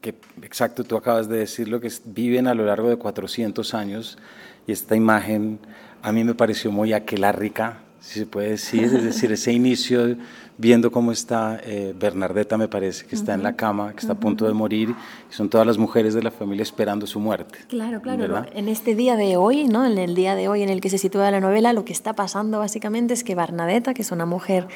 [0.00, 4.18] que, exacto, tú acabas de decirlo, que viven a lo largo de 400 años
[4.66, 5.60] y esta imagen
[6.02, 10.16] a mí me pareció muy aquelárrica, si se puede decir, es decir, ese inicio
[10.58, 14.16] viendo cómo está eh, Bernardeta, me parece, que está en la cama, que está a
[14.16, 14.94] punto de morir,
[15.30, 17.60] y son todas las mujeres de la familia esperando su muerte.
[17.68, 18.44] Claro, claro.
[18.54, 19.86] En este día de hoy, ¿no?
[19.86, 22.14] en el día de hoy en el que se sitúa la novela, lo que está
[22.14, 24.66] pasando básicamente es que Bernadetta, que es una mujer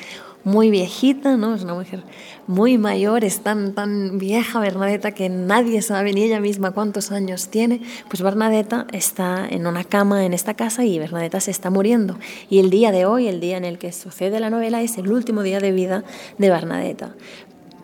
[0.46, 1.56] muy viejita, ¿no?
[1.56, 2.04] es una mujer
[2.46, 7.48] muy mayor, es tan, tan vieja Bernadetta que nadie sabe ni ella misma cuántos años
[7.48, 12.16] tiene, pues Bernadetta está en una cama en esta casa y Bernadetta se está muriendo.
[12.48, 15.10] Y el día de hoy, el día en el que sucede la novela, es el
[15.10, 16.04] último día de vida
[16.38, 17.16] de Bernadetta.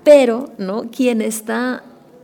[0.05, 0.85] Pero, ¿no?
[0.93, 1.83] Quien está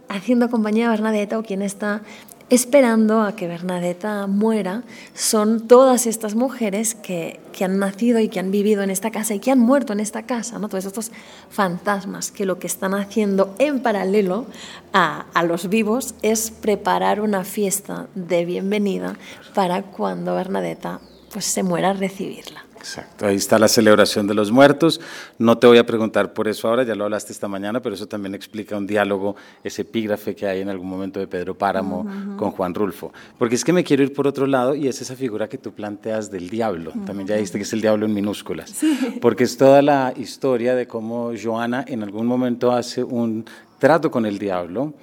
[0.08, 2.02] haciendo compañía a Bernadetta o quien está
[2.50, 4.82] esperando a que Bernadetta muera
[5.14, 9.34] son todas estas mujeres que, que, han nacido y que han vivido en esta casa
[9.34, 10.68] y que han muerto en esta casa, ¿no?
[10.68, 11.10] todos estos
[11.50, 14.46] fantasmas que lo que están haciendo en paralelo
[14.92, 19.16] a, a los vivos es preparar una fiesta de bienvenida
[19.54, 21.00] para cuando Bernadetta
[21.32, 22.67] pues, se muera recibirla.
[22.78, 25.00] Exacto, ahí está la celebración de los muertos.
[25.38, 28.06] No te voy a preguntar por eso ahora, ya lo hablaste esta mañana, pero eso
[28.06, 32.52] también explica un diálogo, ese epígrafe que hay en algún momento de Pedro Páramo con
[32.52, 33.12] Juan Rulfo.
[33.38, 35.72] Porque es que me quiero ir por otro lado y es esa figura que tú
[35.72, 36.92] planteas del diablo.
[37.04, 38.74] También ya dijiste que es el diablo en minúsculas.
[39.20, 43.44] Porque es toda la historia de cómo Joana en algún momento hace un
[43.78, 44.94] trato con el diablo.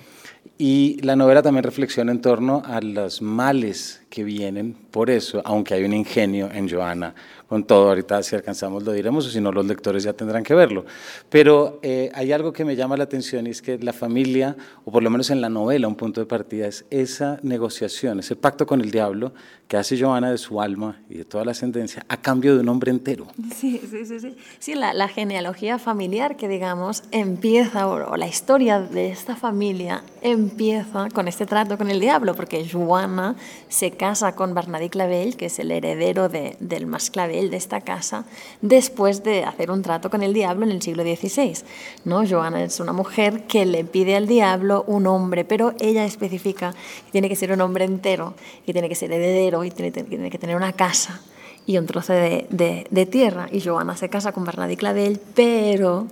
[0.57, 5.73] Y la novela también reflexiona en torno a los males que vienen por eso, aunque
[5.73, 7.13] hay un ingenio en Joana
[7.47, 7.89] con todo.
[7.89, 10.85] Ahorita si alcanzamos lo diremos o si no los lectores ya tendrán que verlo.
[11.29, 14.91] Pero eh, hay algo que me llama la atención y es que la familia, o
[14.91, 18.65] por lo menos en la novela un punto de partida, es esa negociación, ese pacto
[18.65, 19.33] con el diablo
[19.67, 22.69] que hace Joana de su alma y de toda la ascendencia a cambio de un
[22.69, 23.27] hombre entero.
[23.55, 24.19] Sí, sí, sí.
[24.19, 30.03] Sí, sí la, la, genealogía familiar que digamos empieza, o, la historia de esta familia
[30.21, 33.35] empieza con este trato con el diablo, porque Joana
[33.69, 37.81] se casa con Bernadette Clavel, que es el heredero de, del más Clavel de esta
[37.81, 38.25] casa
[38.61, 41.57] después de hacer un trato con el diablo en el siglo XVI.
[42.05, 42.27] ¿no?
[42.27, 46.73] Joana es una mujer que le pide al diablo un hombre, pero ella especifica
[47.05, 48.33] que tiene que ser un hombre entero,
[48.65, 51.21] que tiene que ser heredero y tiene, que tener una casa
[51.65, 52.47] y un trozo de,
[52.89, 53.47] de, tierra.
[53.51, 56.07] Y Joana se casa con Bernadette Clavel, pero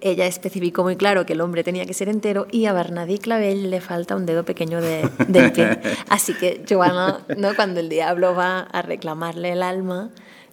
[0.00, 3.70] ella especificó muy claro que el hombre tenía que ser entero y a Bernadette Clavel
[3.70, 5.78] le falta un dedo pequeño de, del pie.
[6.08, 7.54] Así que Joana, ¿no?
[7.54, 10.10] cuando el diablo va a reclamarle el alma,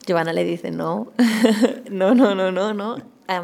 [0.07, 1.11] Joana le dice no,
[1.89, 2.97] no, no, no, no, no.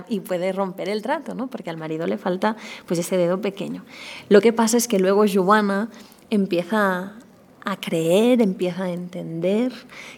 [0.07, 1.47] y puede romper el trato, ¿no?
[1.47, 3.83] Porque al marido le falta pues ese dedo pequeño.
[4.29, 5.89] Lo que pasa es que luego Joana
[6.29, 7.13] empieza
[7.65, 9.71] a creer, empieza a entender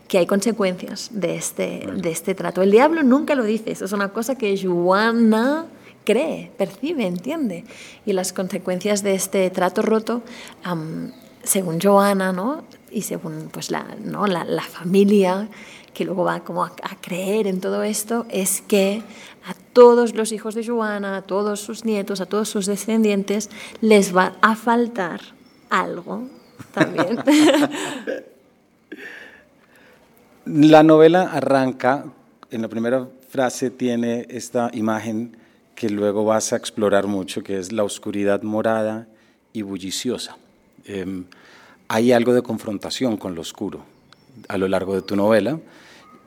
[0.07, 2.61] que hay consecuencias de este, de este trato.
[2.61, 5.67] El diablo nunca lo dice, eso es una cosa que Joana
[6.03, 7.65] cree, percibe, entiende.
[8.05, 10.21] Y las consecuencias de este trato roto,
[11.43, 12.63] según Joana, ¿no?
[12.95, 14.25] y según pues la, ¿no?
[14.25, 15.49] la, la familia
[15.93, 19.03] que luego va como a, a, creer en todo esto, es que
[19.45, 23.49] a todos los hijos de Joana, a todos sus nietos, a todos sus descendientes,
[23.81, 25.21] les va a faltar
[25.69, 26.29] algo
[26.73, 27.19] también.
[30.45, 32.05] la novela arranca,
[32.51, 35.37] en la primera frase tiene esta imagen
[35.75, 39.07] que luego vas a explorar mucho, que es la oscuridad morada
[39.53, 40.37] y bulliciosa.
[40.85, 41.23] Eh,
[41.87, 43.83] hay algo de confrontación con lo oscuro
[44.47, 45.59] a lo largo de tu novela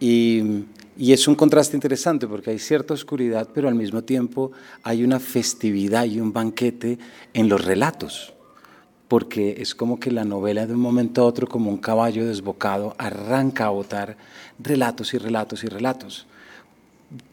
[0.00, 0.64] y,
[0.98, 4.50] es un contraste interesante porque hay cierta oscuridad, pero al mismo tiempo
[4.82, 6.98] hay una festividad y un banquete
[7.34, 8.32] en los relatos,
[9.09, 12.94] porque es como que la novela de un momento a otro, como un caballo desbocado,
[12.99, 14.16] arranca a botar
[14.59, 16.27] relatos y relatos y relatos.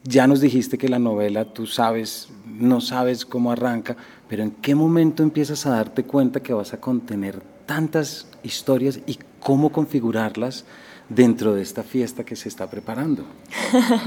[0.04, 3.98] Ya nos dijiste que la novela, tú sabes, no sabes cómo arranca,
[4.30, 9.20] pero ¿en qué momento empiezas a darte cuenta que vas a contener tantas historias y
[9.42, 10.64] cómo configurarlas
[11.10, 13.26] dentro de esta fiesta que se está preparando?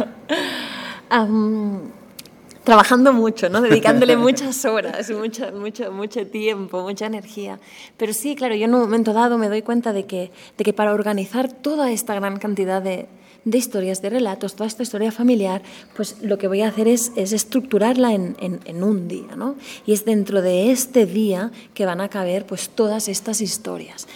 [1.13, 1.81] um,
[2.69, 3.63] trabajando mucho, ¿no?
[3.63, 7.59] dedicándole muchas horas, mucho, mucho, mucho tiempo, mucha energía.
[7.97, 10.75] Pero sí, claro, yo en un momento dado me doy cuenta de que, de que
[10.75, 13.09] para organizar toda esta gran cantidad de,
[13.45, 15.63] de historias, de relatos, toda esta historia familiar,
[15.97, 19.57] pues lo que voy a hacer es, es estructurarla en, un día, ¿no?
[19.87, 24.07] Y es dentro de este día que van a caber pues todas estas historias.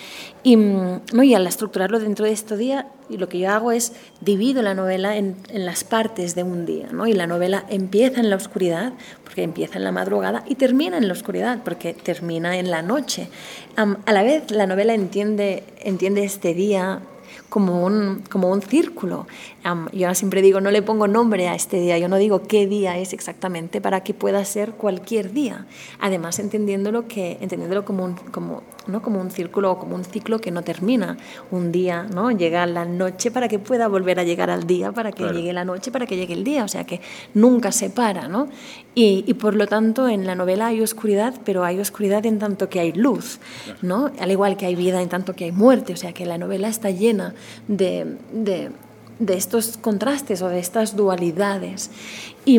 [0.42, 1.22] Y, ¿no?
[1.22, 5.16] y al estructurarlo dentro de este día, lo que yo hago es divido la novela
[5.16, 7.06] en, las partes de un día, ¿no?
[7.06, 8.92] Y la novela empieza en la oscuridad,
[9.24, 13.28] porque empieza en la madrugada, y termina en la oscuridad, porque termina en la noche.
[13.76, 17.02] A la vez, la novela entiende este día
[17.53, 19.27] como un, como un círculo.
[19.64, 22.66] Yo ahora siempre digo, no le pongo nombre a este día, yo no digo qué
[22.66, 25.66] día es exactamente para que pueda ser cualquier día.
[26.01, 29.03] Además, entendiéndolo, que, entendiéndolo como, un, como, ¿no?
[29.03, 31.16] como un círculo o como un ciclo que no termina.
[31.51, 32.33] Un día ¿no?
[32.33, 35.38] llega la noche para que pueda volver a llegar al día, para que claro.
[35.38, 36.64] llegue la noche, para que llegue el día.
[36.64, 37.01] O sea que
[37.35, 38.27] nunca se para.
[38.27, 38.48] ¿no?
[38.94, 42.68] Y, y, por lo tanto, en la novela hay oscuridad, pero hay oscuridad en tanto
[42.68, 43.38] que hay luz.
[43.81, 44.11] ¿no?
[44.18, 45.92] Al igual que hay vida en tanto que hay muerte.
[45.92, 47.35] O sea que la novela está llena
[47.68, 48.70] de, de,
[49.18, 51.90] de estos contrastes o de estas dualidades.
[52.44, 52.59] Y,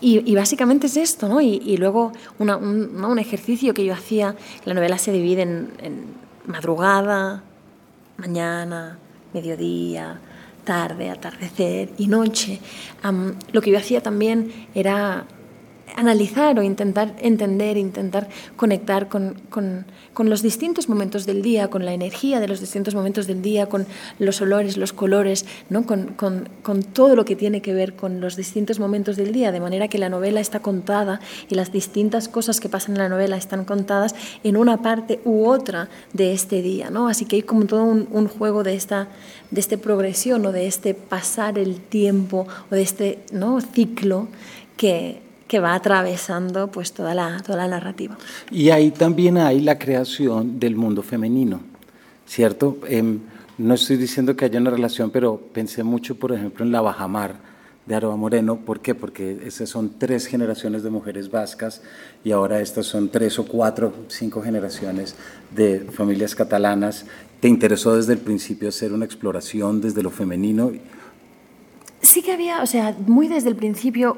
[0.00, 1.40] y, y, básicamente es esto, ¿no?
[1.40, 7.42] Y, luego una, un, un, ejercicio que yo hacía, la novela se divide en, madrugada,
[8.16, 8.98] mañana,
[9.32, 10.20] mediodía,
[10.64, 12.60] tarde, atardecer y noche.
[13.52, 15.26] Lo que yo hacía también era
[15.98, 19.84] analizar o intentar entender, intentar conectar con, con,
[20.30, 23.84] los distintos momentos del día, con la energía de los distintos momentos del día, con
[24.20, 25.86] los olores, los colores, ¿no?
[25.86, 29.58] con, con, todo lo que tiene que ver con los distintos momentos del día, de
[29.58, 33.36] manera que la novela está contada y las distintas cosas que pasan en la novela
[33.36, 36.90] están contadas en una parte u otra de este día.
[36.90, 37.08] ¿no?
[37.08, 39.08] Así que hay como todo un, un juego de esta,
[39.50, 43.60] de este progresión o de este pasar el tiempo o de este ¿no?
[43.60, 44.28] ciclo
[44.76, 48.16] que, que va atravesando pues toda la, toda la narrativa.
[48.50, 51.60] Y ahí también hay la creación del mundo femenino,
[52.26, 52.78] ¿cierto?
[52.86, 53.18] Eh,
[53.56, 57.34] no estoy diciendo que haya una relación, pero pensé mucho, por ejemplo, en la Bajamar
[57.86, 58.56] de Aroa Moreno.
[58.56, 58.94] ¿Por qué?
[58.94, 61.82] Porque esas son tres generaciones de mujeres vascas
[62.22, 65.16] y ahora estas son tres o cuatro, cinco generaciones
[65.50, 67.06] de familias catalanas.
[67.40, 70.70] ¿Te interesó desde el principio hacer una exploración desde lo femenino?
[72.08, 74.16] Sí que había, o sea, muy desde el principio,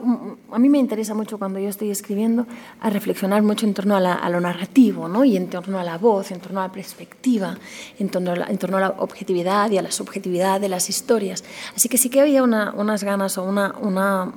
[0.53, 2.47] a mí me interesa mucho cuando yo estoy escribiendo
[2.81, 5.25] a reflexionar mucho en torno a, la, a lo narrativo, ¿no?
[5.25, 7.59] Y en torno a la voz, en torno a la perspectiva,
[7.99, 10.89] en torno a la, en torno a la objetividad y a la subjetividad de las
[10.89, 11.43] historias.
[11.75, 14.35] Así que sí que había una, unas ganas o una, una,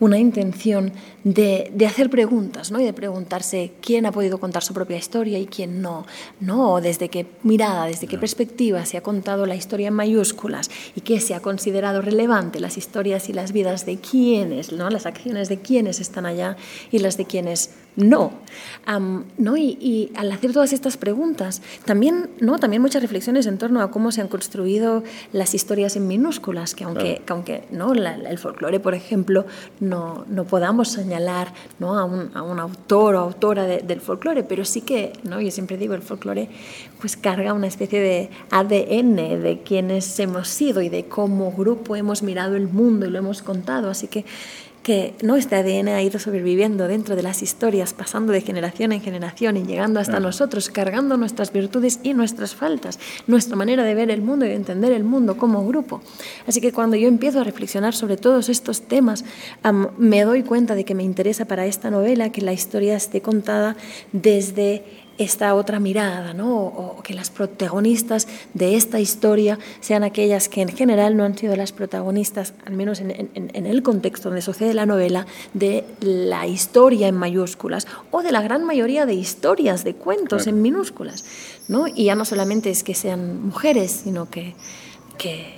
[0.00, 0.92] una intención
[1.22, 2.80] de, de, hacer preguntas, ¿no?
[2.80, 6.06] Y de preguntarse quién ha podido contar su propia historia y quién no,
[6.40, 6.72] ¿no?
[6.72, 11.02] O desde qué mirada, desde qué perspectiva se ha contado la historia en mayúsculas y
[11.02, 14.88] qué se ha considerado relevante las historias historias y las vidas de quienes, ¿no?
[14.88, 16.56] las acciones de quienes están allá
[16.90, 18.32] y las de quienes no.
[18.86, 19.56] Um, ¿no?
[19.56, 22.58] Y, y, al hacer todas estas preguntas, también, ¿no?
[22.58, 26.84] también muchas reflexiones en torno a cómo se han construido las historias en minúsculas, que
[26.84, 27.24] aunque, claro.
[27.24, 27.94] que aunque ¿no?
[27.94, 29.46] La, el folclore, por ejemplo,
[29.80, 31.98] no, no podamos señalar ¿no?
[31.98, 35.40] a, un, a un autor o autora de, del folclore, pero sí que, ¿no?
[35.40, 36.48] yo siempre digo, el folclore
[37.00, 42.22] pues carga una especie de ADN de quienes hemos sido y de cómo grupo hemos
[42.22, 44.24] mirado el mundo y lo hemos contado, así que
[44.86, 45.34] que ¿no?
[45.34, 49.64] este ADN ha ido sobreviviendo dentro de las historias, pasando de generación en generación y
[49.64, 50.26] llegando hasta claro.
[50.26, 54.54] nosotros, cargando nuestras virtudes y nuestras faltas, nuestra manera de ver el mundo y de
[54.54, 56.02] entender el mundo como grupo.
[56.46, 59.24] Así que cuando yo empiezo a reflexionar sobre todos estos temas,
[59.68, 63.20] um, me doy cuenta de que me interesa para esta novela que la historia esté
[63.20, 63.76] contada
[64.12, 64.84] desde
[65.18, 66.54] esta otra mirada, ¿no?
[66.56, 71.56] o, que las protagonistas de esta historia sean aquellas que en general no han sido
[71.56, 77.14] las protagonistas, al menos en, el contexto donde sucede la novela, de la historia en
[77.14, 81.24] mayúsculas o de la gran mayoría de historias, de cuentos en minúsculas.
[81.68, 81.86] ¿no?
[81.86, 84.54] Y ya no solamente es que sean mujeres, sino que,
[85.18, 85.55] que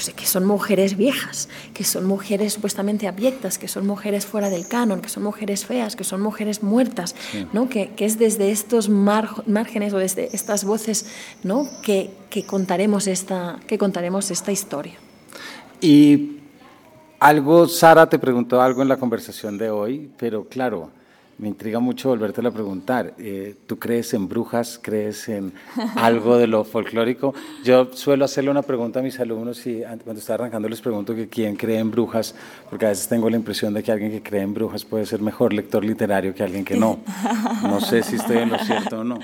[0.00, 4.66] pues, que son mujeres viejas, que son mujeres supuestamente abyectas, que son mujeres fuera del
[4.66, 7.14] canon, que son mujeres feas, que son mujeres muertas,
[7.52, 7.68] ¿no?
[7.68, 11.04] Que, que, es desde estos márgenes o desde estas voces
[11.42, 11.68] ¿no?
[11.82, 14.94] que, que, contaremos esta, que contaremos esta historia.
[15.82, 16.38] Y
[17.18, 20.92] algo, Sara te preguntó algo en la conversación de hoy, pero claro,
[21.40, 23.14] me intriga mucho volverte a preguntar.
[23.18, 24.78] Eh, ¿Tú crees en brujas?
[24.80, 25.52] ¿Crees en
[25.96, 27.34] algo de lo folclórico?
[27.64, 31.28] Yo suelo hacerle una pregunta a mis alumnos y cuando está arrancando les pregunto que
[31.28, 32.34] quién cree en brujas,
[32.68, 35.22] porque a veces tengo la impresión de que alguien que cree en brujas puede ser
[35.22, 37.00] mejor lector literario que alguien que no.
[37.62, 39.18] No sé si estoy en lo cierto o no.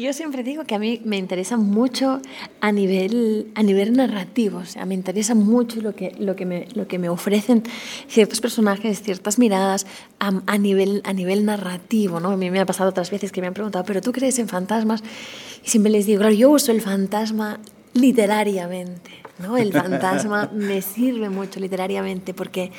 [0.00, 2.22] Yo siempre digo que a mí me interesa mucho
[2.62, 6.68] a nivel, a nivel narrativo, o sea, me interesa mucho lo que, lo que, me,
[6.74, 7.64] lo que me ofrecen
[8.08, 9.86] ciertos personajes, ciertas miradas
[10.18, 12.18] a, a, nivel, a nivel narrativo.
[12.18, 12.30] ¿no?
[12.30, 14.48] A mí me ha pasado otras veces que me han preguntado, ¿pero tú crees en
[14.48, 15.02] fantasmas?
[15.62, 17.60] Y siempre les digo, claro, yo uso el fantasma
[17.92, 19.10] literariamente.
[19.38, 19.58] ¿no?
[19.58, 22.72] El fantasma me sirve mucho literariamente porque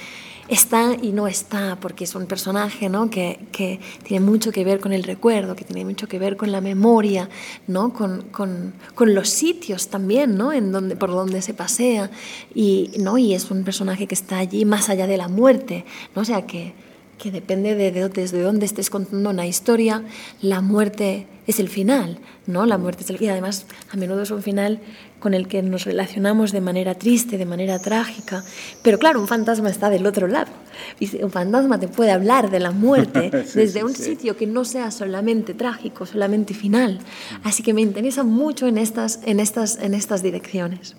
[0.47, 3.09] está y no está, porque es un personaje ¿no?
[3.09, 6.51] que, que, tiene mucho que ver con el recuerdo, que tiene mucho que ver con
[6.51, 7.29] la memoria,
[7.67, 7.93] ¿no?
[7.93, 10.53] con, con, con los sitios también, ¿no?
[10.53, 12.11] en donde, por donde se pasea,
[12.53, 13.17] y, ¿no?
[13.17, 15.85] y es un personaje que está allí más allá de la muerte,
[16.15, 16.25] ¿no?
[16.25, 16.73] sea que,
[17.21, 20.03] que depende de, de, desde dónde estés contando una historia,
[20.41, 22.17] la muerte es el final,
[22.47, 22.65] ¿no?
[22.65, 24.79] La muerte es el, y además a menudo es un final
[25.19, 28.43] con el que nos relacionamos de manera triste, de manera trágica.
[28.81, 30.51] Pero claro, un fantasma está del otro lado.
[30.99, 34.89] Y un fantasma te puede hablar de la muerte desde un sitio que no sea
[34.89, 36.99] solamente trágico, solamente final.
[37.43, 40.95] Así que me interesa mucho en estas, en estas, en estas direcciones.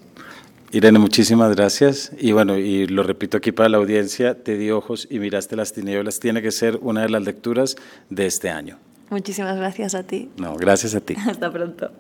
[0.73, 2.13] Irene, muchísimas gracias.
[2.19, 5.75] Y bueno, y lo repito aquí para la audiencia, te di ojos y miraste las
[5.75, 6.19] tinieblas.
[6.19, 7.77] Tiene que ser una de las lecturas
[8.09, 8.79] de este año.
[9.11, 10.31] Muchísimas gracias a ti.
[10.39, 11.15] No, gracias a ti.
[11.27, 11.91] Hasta pronto.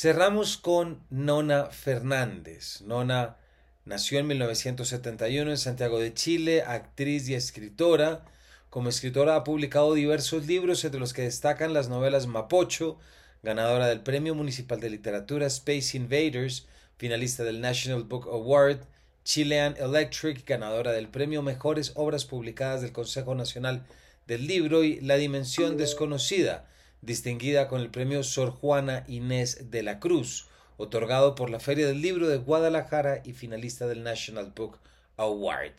[0.00, 2.80] Cerramos con Nona Fernández.
[2.80, 3.36] Nona
[3.84, 8.24] nació en 1971 en Santiago de Chile, actriz y escritora.
[8.70, 12.98] Como escritora ha publicado diversos libros, entre los que destacan las novelas Mapocho,
[13.42, 18.78] ganadora del Premio Municipal de Literatura Space Invaders, finalista del National Book Award,
[19.24, 23.84] Chilean Electric, ganadora del Premio Mejores Obras Publicadas del Consejo Nacional
[24.26, 26.69] del Libro y La Dimensión Desconocida,
[27.02, 30.46] distinguida con el premio Sor Juana Inés de la Cruz,
[30.76, 34.78] otorgado por la Feria del Libro de Guadalajara y finalista del National Book
[35.16, 35.72] Award.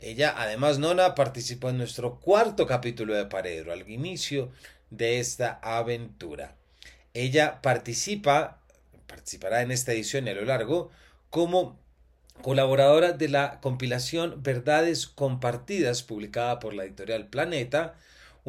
[0.00, 4.50] Ella, además, Nona, participó en nuestro cuarto capítulo de Paredro, al inicio
[4.90, 6.56] de esta aventura.
[7.12, 8.60] Ella participa,
[9.06, 10.90] participará en esta edición y a lo largo,
[11.28, 11.78] como
[12.42, 17.94] colaboradora de la compilación Verdades Compartidas, publicada por la editorial Planeta,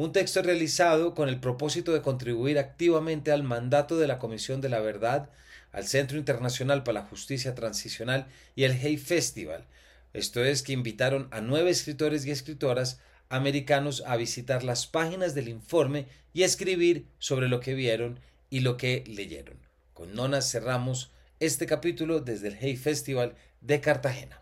[0.02, 4.68] un texto realizado con el propósito de contribuir activamente al mandato de la Comisión de
[4.68, 5.30] la Verdad,
[5.70, 8.26] al Centro Internacional para la Justicia Transicional
[8.56, 9.64] y el Hay Festival.
[10.12, 12.98] Esto es que invitaron a nueve escritores y escritoras
[13.28, 18.18] americanos a visitar las páginas del informe y escribir sobre lo que vieron
[18.50, 19.56] y lo que leyeron.
[19.94, 24.41] Con Nona cerramos este capítulo desde el Hay Festival de Cartagena.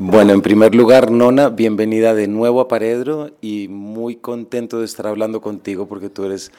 [0.00, 5.08] Bueno, en primer lugar, Nona, bienvenida de nuevo a Paredro y muy contento de estar
[5.08, 6.52] hablando contigo porque tú eres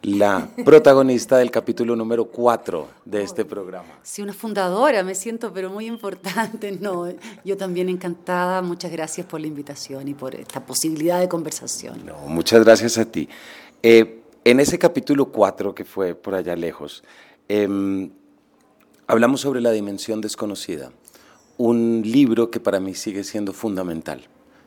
[0.00, 3.98] la protagonista del capítulo número 4 de este programa.
[4.02, 6.72] Sí, una fundadora, me siento pero muy importante.
[6.80, 7.12] No,
[7.44, 8.62] yo también encantada.
[8.62, 12.06] Muchas gracias por la invitación y por esta posibilidad de conversación.
[12.06, 13.28] No, muchas gracias a ti.
[13.82, 17.04] Eh, en ese capítulo 4 que fue por allá lejos,
[17.48, 18.10] em,
[19.06, 20.90] hablamos sobre la dimensión desconocida
[21.58, 24.22] un libro que para mí sigue siendo fundamental,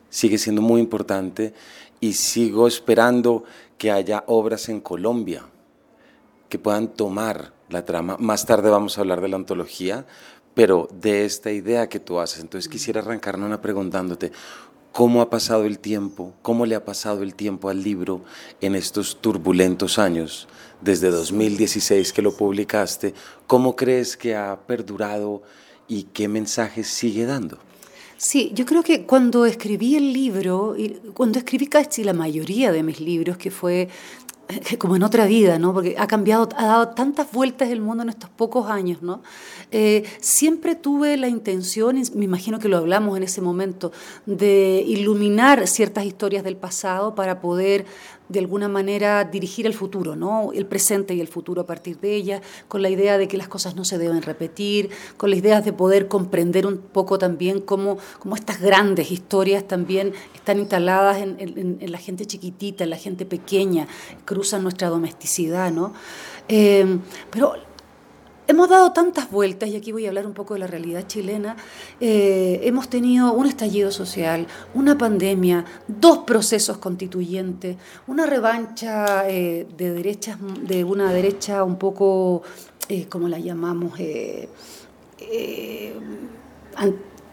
[0.08, 1.54] sigue siendo muy importante
[2.00, 3.44] y sigo esperando
[3.78, 5.44] que haya obras en Colombia
[6.48, 8.16] que puedan tomar la trama.
[8.18, 10.04] Más tarde vamos a hablar de la antología,
[10.52, 12.40] pero de esta idea que tú haces.
[12.40, 14.32] Entonces quisiera arrancarnos una preguntándote,
[14.92, 16.34] ¿cómo ha pasado el tiempo?
[16.42, 18.20] ¿Cómo le ha pasado el tiempo al libro
[18.60, 20.46] en estos turbulentos años?
[20.82, 23.14] Desde 2016 que lo publicaste,
[23.46, 25.42] ¿cómo crees que ha perdurado?
[25.88, 27.58] Y qué mensajes sigue dando.
[28.16, 30.76] Sí, yo creo que cuando escribí el libro,
[31.12, 33.88] cuando escribí casi la mayoría de mis libros, que fue
[34.48, 35.72] eh, como en otra vida, ¿no?
[35.72, 39.22] Porque ha cambiado, ha dado tantas vueltas el mundo en estos pocos años, ¿no?
[39.70, 43.92] Eh, siempre tuve la intención, y me imagino que lo hablamos en ese momento,
[44.26, 47.86] de iluminar ciertas historias del pasado para poder
[48.32, 50.50] de alguna manera dirigir el futuro, ¿no?
[50.52, 53.48] el presente y el futuro a partir de ella, con la idea de que las
[53.48, 57.98] cosas no se deben repetir, con la idea de poder comprender un poco también cómo,
[58.18, 63.86] cómo estas grandes historias también están instaladas en, la gente chiquitita, en la gente pequeña,
[64.24, 65.70] cruzan nuestra domesticidad.
[65.70, 65.92] ¿no?
[66.48, 66.98] Eh,
[67.30, 67.54] pero
[68.48, 71.56] Hemos dado tantas vueltas, y aquí voy a hablar un poco de la realidad chilena,
[72.00, 77.76] eh, hemos tenido un estallido social, una pandemia, dos procesos constituyentes,
[78.08, 82.42] una revancha eh, de derechas, de una derecha un poco,
[82.88, 83.92] eh, como la llamamos,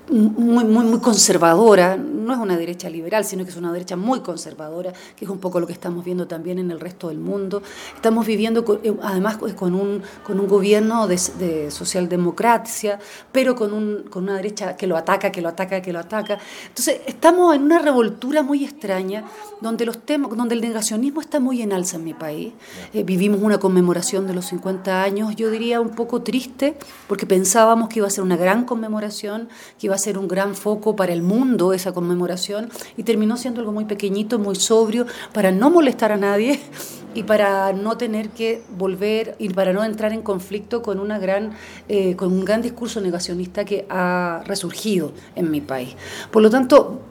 [0.09, 4.21] muy, muy, muy conservadora, no es una derecha liberal, sino que es una derecha muy
[4.21, 7.61] conservadora, que es un poco lo que estamos viendo también en el resto del mundo.
[7.95, 12.99] Estamos viviendo eh, además con un, con un gobierno de, de socialdemocracia,
[13.31, 16.37] pero con, un, con una derecha que lo ataca, que lo ataca, que lo ataca.
[16.67, 19.25] Entonces, estamos en una revoltura muy extraña
[19.61, 22.53] donde, los temas, donde el negacionismo está muy en alza en mi país.
[22.93, 27.89] Eh, vivimos una conmemoración de los 50 años, yo diría un poco triste, porque pensábamos
[27.89, 31.13] que iba a ser una gran conmemoración, que iba a ser un gran foco para
[31.13, 36.11] el mundo esa conmemoración, y terminó siendo algo muy pequeñito, muy sobrio, para no molestar
[36.11, 36.59] a nadie
[37.13, 41.51] y para no tener que volver y para no entrar en conflicto con, una gran,
[41.87, 45.95] eh, con un gran discurso negacionista que ha resurgido en mi país.
[46.31, 47.01] Por lo tanto,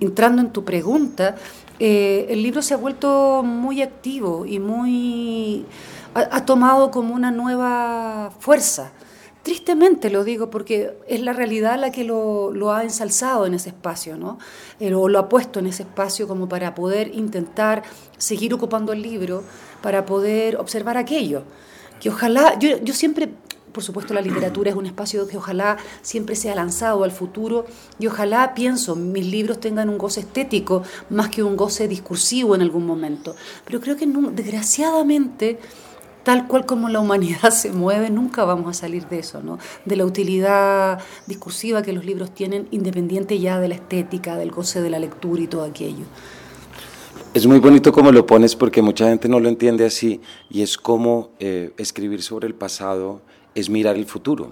[0.00, 1.36] entrando en tu pregunta,
[1.78, 5.66] eh, el libro se ha vuelto muy activo y muy
[6.14, 8.92] ha, tomado como una nueva fuerza.
[9.44, 14.16] Tristemente lo digo porque es la realidad la que lo, ha ensalzado en ese espacio,
[14.16, 14.38] ¿no?
[14.80, 17.82] Eh, o lo ha puesto en ese espacio como para poder intentar
[18.16, 19.44] seguir ocupando el libro,
[19.82, 21.42] para poder observar aquello.
[22.00, 23.34] Que ojalá, yo, siempre
[23.70, 27.66] por supuesto la literatura es un espacio que ojalá siempre sea lanzado al futuro
[27.98, 32.62] y ojalá, pienso, mis libros tengan un goce estético más que un goce discursivo en
[32.62, 33.36] algún momento.
[33.66, 35.58] Pero creo que desgraciadamente
[36.24, 39.58] tal cual como la humanidad se mueve, nunca vamos a salir de eso, ¿no?
[39.84, 44.82] De la utilidad discursiva que los libros tienen, independiente ya de la estética, del goce
[44.82, 46.04] de la lectura y todo aquello.
[47.32, 50.20] Es muy bonito como lo pones porque mucha gente no lo entiende así
[50.50, 53.22] y es como eh, escribir sobre el pasado
[53.54, 54.50] es mirar el futuro,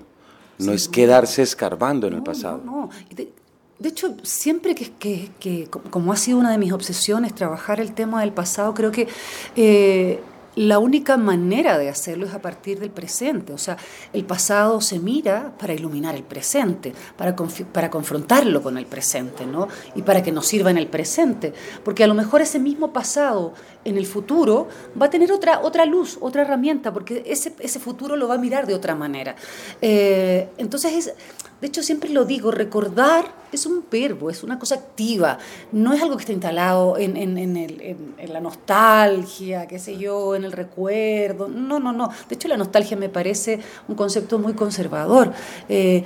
[0.58, 2.60] no es quedarse escarbando en el pasado.
[2.64, 4.90] No, de, hecho, siempre que,
[5.38, 9.08] que, como ha sido una de mis obsesiones, trabajar el tema del pasado, creo que
[9.56, 10.20] eh,
[10.54, 13.52] la única manera de hacerlo es a partir del presente.
[13.52, 13.76] O sea,
[14.12, 17.34] el pasado se mira para iluminar el presente, para,
[17.72, 19.68] para confrontarlo con el presente, ¿no?
[19.94, 21.52] Y para que nos sirva en el presente.
[21.84, 23.54] Porque a lo mejor ese mismo pasado
[23.84, 24.68] en el futuro
[25.00, 28.38] va a tener otra, otra luz, otra herramienta, porque ese, ese futuro lo va a
[28.38, 29.36] mirar de otra manera.
[29.80, 31.14] Eh, entonces, es,
[31.60, 35.38] de hecho, siempre lo digo, recordar es un verbo, es una cosa activa,
[35.72, 39.98] no es algo que está instalado en, en, en, el, en, la nostalgia, qué sé
[39.98, 42.08] yo, en el recuerdo, no, no, no.
[42.28, 45.32] De hecho, la nostalgia me parece un concepto muy conservador.
[45.68, 46.04] Eh,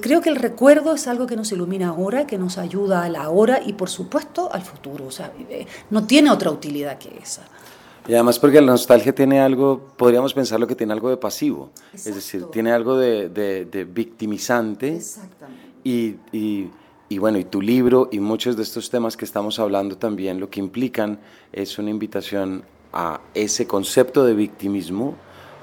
[0.00, 3.28] creo que el recuerdo es algo que nos ilumina ahora, que nos ayuda a la
[3.28, 5.06] hora y, por supuesto, al futuro.
[5.06, 7.42] O sea, eh, no tiene otra utilidad que esa.
[8.06, 12.04] Y además porque la nostalgia tiene algo, podríamos pensarlo que tiene algo de pasivo, es
[12.06, 14.96] decir, tiene algo de, de, victimizante.
[14.96, 15.66] Exactamente.
[15.84, 16.70] Y, y,
[17.10, 20.48] y, bueno, y tu libro y muchos de estos temas que estamos hablando también lo
[20.48, 21.18] que implican
[21.52, 25.14] es una invitación a ese concepto de victimismo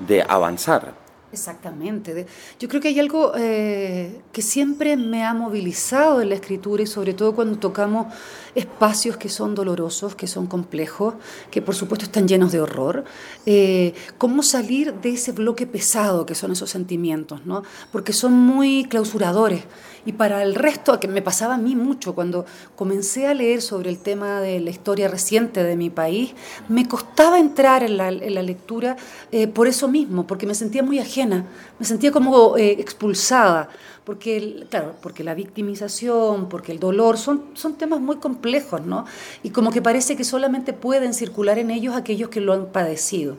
[0.08, 0.94] de avanzar,
[1.36, 2.26] Exactamente.
[2.60, 6.88] Yo creo que hay algo eh, que siempre me ha movilizado en la escritura y
[6.88, 8.08] sobre todo cuando tocamos
[8.56, 11.16] espacios que son dolorosos, que son complejos,
[11.52, 13.04] que por supuesto están llenos de horror.
[13.46, 17.46] Eh, ¿Cómo salir de ese bloque pesado que son esos sentimientos?
[17.46, 17.64] ¿no?
[17.92, 19.64] Porque son muy clausuradores.
[20.06, 22.46] Y para el resto, que me pasaba a mí mucho, cuando
[22.76, 26.34] comencé a leer sobre el tema de la historia reciente de mi país,
[26.70, 28.98] me costaba entrar en la, lectura
[29.32, 31.48] eh, por eso mismo, porque me sentía muy ajena,
[31.80, 33.70] me sentía como eh, expulsada,
[34.06, 39.06] porque, claro, porque la victimización, porque el dolor, son, son temas muy complejos, ¿no?
[39.42, 43.36] Y como que parece que solamente pueden circular en ellos aquellos que lo han padecido.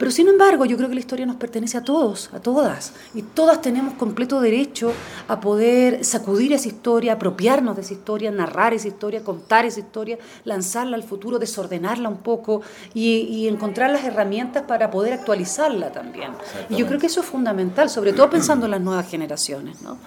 [0.00, 3.20] Pero sin embargo, yo creo que la historia nos pertenece a todos, a todas, y
[3.20, 4.94] todas tenemos completo derecho
[5.28, 10.18] a poder sacudir esa historia, apropiarnos de esa historia, narrar esa historia, contar esa historia,
[10.44, 12.62] lanzarla al futuro, desordenarla un poco
[12.94, 16.32] y, encontrar las herramientas para poder actualizarla también.
[16.70, 19.82] Y yo creo que eso es fundamental, sobre todo pensando en las nuevas generaciones.
[19.82, 19.98] ¿no?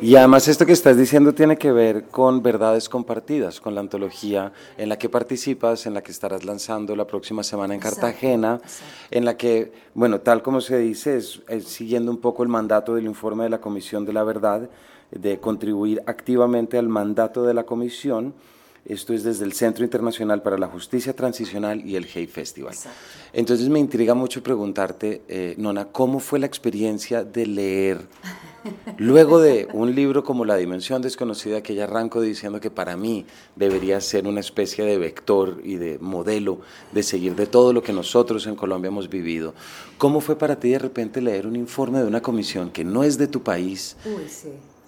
[0.00, 4.52] Y además esto que estás diciendo tiene que ver con verdades compartidas, con la antología
[4.76, 8.60] en la que participas, en la que estarás lanzando la próxima semana en Cartagena,
[9.10, 13.06] en la que, bueno, tal como se dice, es, siguiendo un poco el mandato del
[13.06, 14.70] informe de la Comisión de la Verdad,
[15.10, 18.34] de contribuir activamente al mandato de la Comisión.
[18.88, 22.74] Esto es desde el Centro Internacional para la Justicia Transicional y el Hey Festival.
[23.32, 27.98] Entonces me intriga mucho preguntarte, eh, Nona, ¿cómo fue la experiencia de leer
[28.96, 33.26] Luego de un libro como La Dimensión Desconocida, que ya arranco diciendo que para mí
[33.56, 36.60] debería ser una especie de vector y de modelo
[36.92, 39.54] de seguir de todo lo que nosotros en Colombia hemos vivido,
[39.96, 43.18] ¿cómo fue para ti de repente leer un informe de una comisión que no es
[43.18, 43.96] de tu país?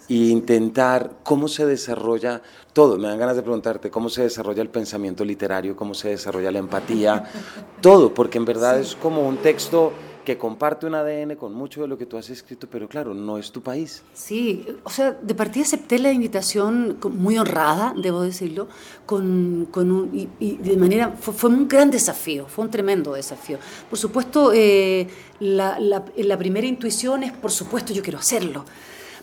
[0.09, 2.43] Y intentar cómo se desarrolla
[2.73, 2.99] todo.
[2.99, 6.59] Me dan ganas de preguntarte cómo se desarrolla el pensamiento literario, cómo se desarrolla la
[6.59, 7.25] empatía,
[7.81, 9.93] todo, porque en verdad es como un texto
[10.25, 13.39] que comparte un ADN con mucho de lo que tú has escrito, pero claro, no
[13.39, 14.03] es tu país.
[14.13, 18.69] Sí, o sea, de partida acepté la invitación muy honrada, debo decirlo,
[19.07, 23.59] con, con un, y, de manera, fue, un gran desafío, fue un tremendo desafío.
[23.89, 25.09] Por supuesto, eh,
[25.41, 28.65] la, la, la primera intuición es, por supuesto, yo quiero hacerlo.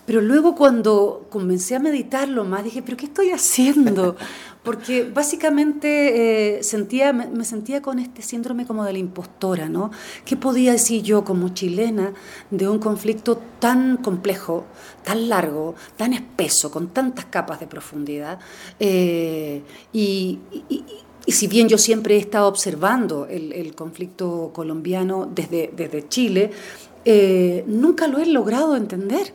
[0.08, 4.16] Pero luego cuando comencé a meditarlo más, dije, pero ¿qué estoy haciendo?
[4.64, 9.90] Porque básicamente eh, sentía, me, sentía con este síndrome como de la impostora, ¿no?
[10.24, 12.14] ¿Qué podía decir yo como chilena
[12.50, 14.64] de un conflicto tan complejo,
[15.04, 18.38] tan largo, tan espeso, con tantas capas de profundidad?
[18.80, 19.60] Eh,
[19.92, 20.38] y,
[21.26, 26.50] si bien yo siempre he estado observando el, conflicto colombiano desde, desde Chile,
[27.04, 29.34] eh, nunca lo he logrado entender.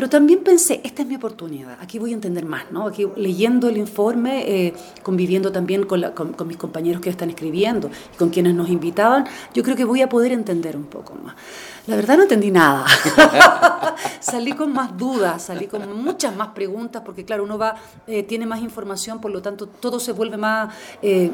[0.00, 2.86] Pero también pensé, esta es mi oportunidad, aquí voy a entender más, ¿no?
[2.86, 4.72] Aquí leyendo el informe, eh,
[5.02, 9.62] conviviendo también con, con, mis compañeros que están escribiendo y con quienes nos invitaban, yo
[9.62, 11.34] creo que voy a poder entender un poco más.
[11.90, 12.86] La verdad no entendí nada.
[14.20, 17.74] salí con más dudas, salí con muchas más preguntas, porque claro, uno va,
[18.06, 20.72] eh, tiene más información, por lo tanto todo se vuelve más,
[21.02, 21.32] eh,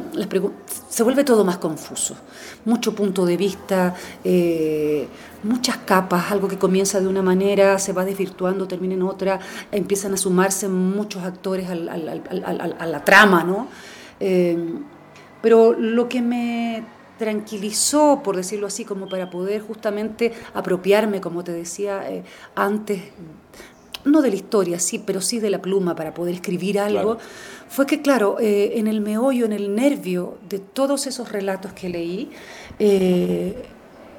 [0.89, 2.17] se vuelve todo más confuso.
[2.65, 3.95] Mucho punto de vista,
[4.25, 5.07] eh,
[5.43, 9.39] muchas capas, algo que comienza de una manera, se va desvirtuando, termina en otra,
[9.71, 13.69] empiezan a sumarse muchos actores a la trama, ¿no?
[15.43, 21.53] pero lo que me tranquilizó, por decirlo así, como para poder justamente apropiarme, como te
[21.53, 23.03] decía eh, antes,
[24.05, 27.19] no de la historia, sí, pero sí de la pluma para poder escribir algo,
[27.69, 31.89] fue que, claro, eh, en el meollo, en el nervio de todos esos relatos que
[31.89, 32.31] leí,
[32.79, 33.65] eh,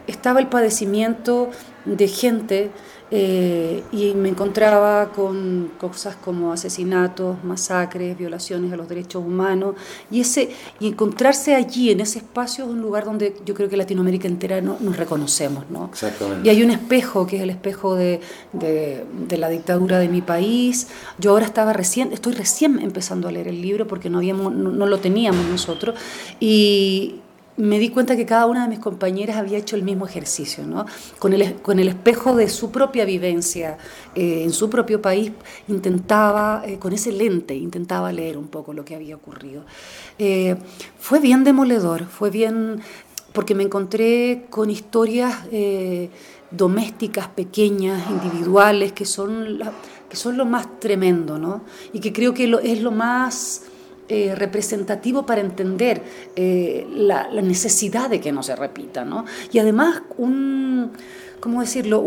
[0.07, 1.49] estaba el padecimiento
[1.85, 2.71] de gente
[3.09, 9.75] eh, y me encontraba con cosas como asesinatos, masacres, violaciones a los derechos humanos,
[10.11, 10.49] y, ese,
[10.81, 14.59] y encontrarse allí, en ese espacio, es un lugar donde yo creo que Latinoamérica entera
[14.59, 15.63] no, nos reconocemos.
[15.69, 15.89] ¿no?
[16.43, 18.19] Y hay un espejo, que es el espejo de,
[18.51, 20.87] de, la dictadura de mi país.
[21.17, 24.85] Yo ahora estaba recién, estoy recién empezando a leer el libro porque no, habíamos, no
[24.85, 25.95] lo teníamos nosotros,
[26.41, 27.21] y
[27.57, 30.85] me di cuenta que cada una de mis compañeras había hecho el mismo ejercicio, ¿no?
[31.17, 33.77] con, el, con el espejo de su propia vivencia
[34.15, 35.31] eh, en su propio país,
[35.67, 39.63] intentaba, eh, con ese lente, intentaba leer un poco lo que había ocurrido.
[40.19, 40.55] Eh,
[40.99, 42.81] fue bien demoledor, fue bien,
[43.33, 45.35] porque me encontré con historias
[46.49, 49.59] domésticas, pequeñas, individuales, que son,
[50.09, 51.61] que son lo más tremendo, ¿no?
[51.91, 53.63] y que creo que es lo más
[54.09, 56.01] eh, representativo para entender
[56.37, 59.25] eh, la, necesidad de que no se repita, ¿no?
[59.51, 60.93] Y además un,
[61.41, 62.05] ¿cómo decirlo?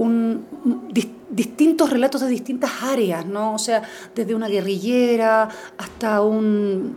[1.28, 3.55] Distintos relatos de distintas áreas, ¿no?
[3.55, 3.82] O sea,
[4.14, 6.96] desde una guerrillera hasta un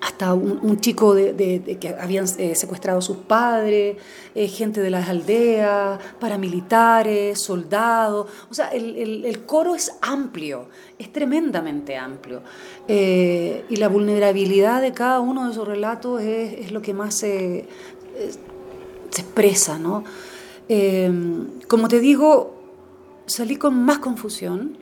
[0.00, 3.98] hasta un, chico de, que habían eh, secuestrado a sus padres,
[4.34, 8.28] gente de las aldeas, paramilitares, soldados.
[8.50, 10.68] O sea, el, coro es amplio,
[11.02, 12.42] es tremendamente amplio.
[12.88, 17.66] Eh, y la vulnerabilidad de cada uno de esos relatos es, lo que más se,
[19.10, 20.04] se expresa, ¿no?
[21.68, 22.54] como te digo,
[23.26, 24.78] salí con más confusión,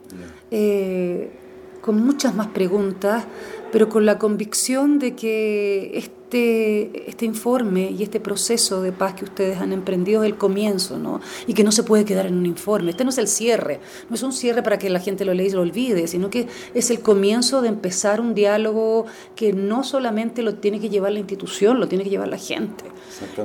[1.81, 3.25] con muchas más preguntas
[3.73, 9.25] pero con la convicción de que este, este informe y este proceso de paz que
[9.25, 11.21] ustedes han emprendido es el comienzo, ¿no?
[11.47, 12.91] Y que no se puede quedar en un informe.
[12.91, 15.47] Este no es el cierre, no es un cierre para que la gente lo lea
[15.47, 20.43] y lo olvide, sino que es el comienzo de empezar un diálogo que no solamente
[20.43, 22.85] lo tiene que llevar la institución, lo tiene que llevar la gente.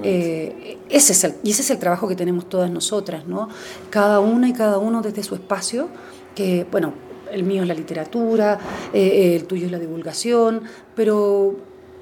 [0.03, 3.49] Eh, ese es el, y ese es el trabajo que tenemos todas nosotras, ¿no?
[3.89, 5.87] Cada una y cada uno desde su espacio,
[6.35, 6.93] que, bueno,
[7.31, 8.59] el mío es la literatura,
[8.93, 10.61] eh, el tuyo es la divulgación,
[10.95, 11.55] pero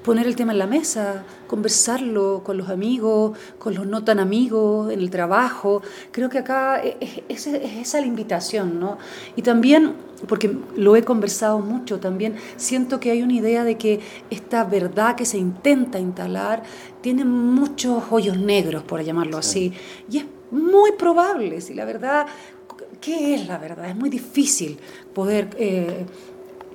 [0.04, 4.92] poner el tema en la mesa, conversarlo con los amigos, con los no tan amigos,
[4.92, 5.80] en el trabajo.
[6.12, 8.98] Creo que acá es, esa la invitación, ¿no?
[9.34, 9.94] Y también,
[10.28, 15.16] porque lo he conversado mucho también, siento que hay una idea de que esta verdad
[15.16, 16.62] que se intenta instalar
[17.00, 19.72] tiene muchos hoyos negros, por llamarlo así.
[20.10, 22.26] Y es muy probable, si la verdad,
[23.00, 23.88] ¿qué es la verdad?
[23.88, 24.78] Es muy difícil
[25.14, 25.48] poder...
[25.58, 26.04] Eh,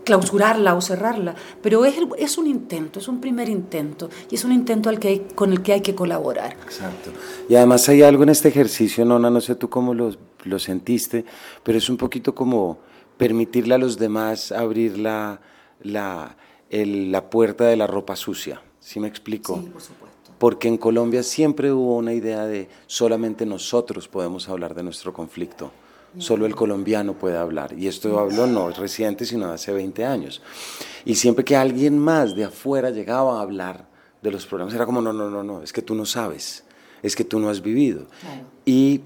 [0.10, 4.52] clausurarla o cerrarla, pero es, es un intento, es un primer intento y es un
[4.52, 6.54] intento al que hay, con el que hay que colaborar.
[6.64, 7.12] Exacto.
[7.48, 11.26] Y además hay algo en este ejercicio, Nona, no sé tú cómo lo, lo sentiste,
[11.62, 12.80] pero es un poquito como
[13.18, 15.42] permitirle a los demás abrir la,
[15.84, 16.36] la,
[16.72, 18.64] la puerta de la ropa sucia.
[18.80, 19.58] ¿Sí me explico?
[19.58, 20.32] Sí, por supuesto.
[20.40, 25.72] Porque en Colombia siempre hubo una idea de solamente nosotros podemos hablar de nuestro conflicto
[26.20, 27.74] solo el colombiano puede hablar.
[27.78, 30.42] Y esto hablo no es reciente, sino de hace 20 años.
[31.06, 33.88] Y siempre que alguien más de afuera llegaba a hablar
[34.22, 36.66] de los problemas, era como, no, no, no, no, es que tú no sabes,
[37.02, 38.06] es que tú no has vivido.
[38.66, 39.02] Y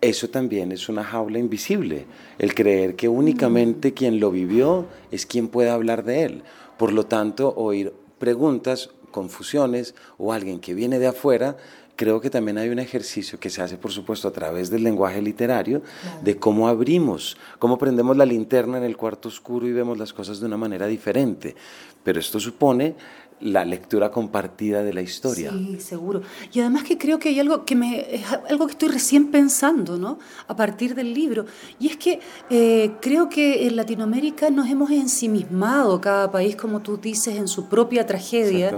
[0.00, 2.06] eso también es una jaula invisible,
[2.38, 6.42] el creer que únicamente quien lo vivió es quien puede hablar de él.
[6.76, 11.56] Por lo tanto, oír preguntas, confusiones o alguien que viene de afuera
[11.96, 15.20] creo que también hay un ejercicio que se hace, por supuesto, a través del lenguaje
[15.20, 15.82] literario,
[16.22, 20.38] de cómo abrimos, cómo prendemos la linterna en el cuarto oscuro y vemos las cosas
[20.38, 21.56] de una manera diferente.
[22.04, 22.94] Pero esto supone
[23.40, 25.50] la lectura compartida de la historia.
[25.50, 26.22] Sí, seguro.
[26.52, 29.98] Y además que creo que hay algo que me es algo que estoy recién pensando,
[29.98, 30.18] ¿no?
[30.48, 31.44] A partir del libro.
[31.78, 36.96] Y es que eh, creo que en Latinoamérica nos hemos ensimismado, cada país, como tú
[36.96, 38.74] dices, en su propia tragedia.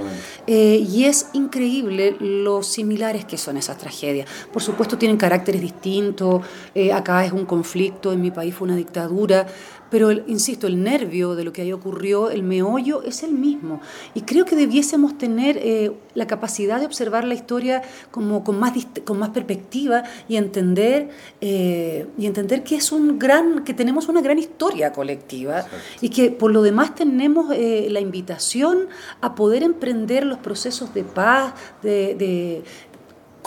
[0.47, 4.29] Eh, y es increíble lo similares que son esas tragedias.
[4.53, 6.45] Por supuesto tienen caracteres distintos.
[6.75, 9.47] Eh, acá es un conflicto, en mi país fue una dictadura.
[9.91, 13.81] Pero, insisto, el nervio de lo que ahí ocurrió, el meollo, es el mismo.
[14.15, 18.73] Y creo que debiésemos tener eh, la capacidad de observar la historia como, con, más,
[19.05, 21.11] con más perspectiva y entender,
[21.41, 25.65] eh, y entender que, es un gran, que tenemos una gran historia colectiva
[26.01, 28.89] y que por lo demás tenemos eh, la invitación
[29.21, 32.63] a poder emprender los procesos de paz, de,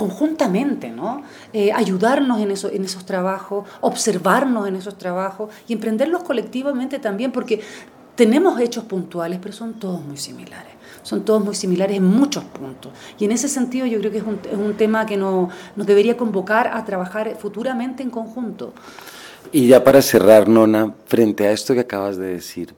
[0.01, 1.21] conjuntamente, ¿no?
[1.53, 7.31] Eh, ayudarnos en, eso, en esos trabajos, observarnos en esos trabajos y emprenderlos colectivamente también,
[7.31, 7.61] porque
[8.15, 10.73] tenemos hechos puntuales, pero son todos muy similares.
[11.03, 12.91] Son todos muy similares en muchos puntos.
[13.19, 16.71] Y en ese sentido yo creo que es un, tema que no, nos debería convocar
[16.73, 18.73] a trabajar futuramente en conjunto.
[19.51, 22.73] Y ya para cerrar, Nona, frente a esto que acabas de decir,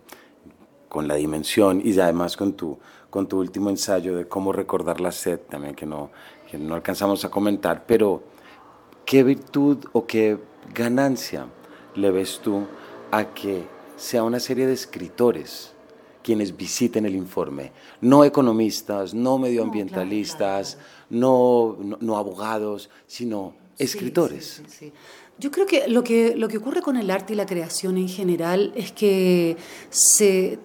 [0.94, 2.78] con la dimensión y además con tu,
[3.10, 6.12] con tu último ensayo de cómo recordar la sed, también que no,
[6.50, 8.22] que no alcanzamos a comentar, pero
[9.04, 10.38] ¿qué virtud o qué
[10.72, 11.48] ganancia
[11.96, 12.68] le ves tú
[13.10, 13.64] a que
[13.96, 15.74] sea una serie de escritores
[16.22, 17.72] quienes visiten el informe?
[18.00, 20.78] No economistas, no medioambientalistas,
[21.10, 24.62] no, no, abogados, sino escritores.
[25.40, 28.08] Yo creo que lo, que lo que ocurre con el arte y la creación en
[28.08, 29.58] general es que
[29.90, 30.60] se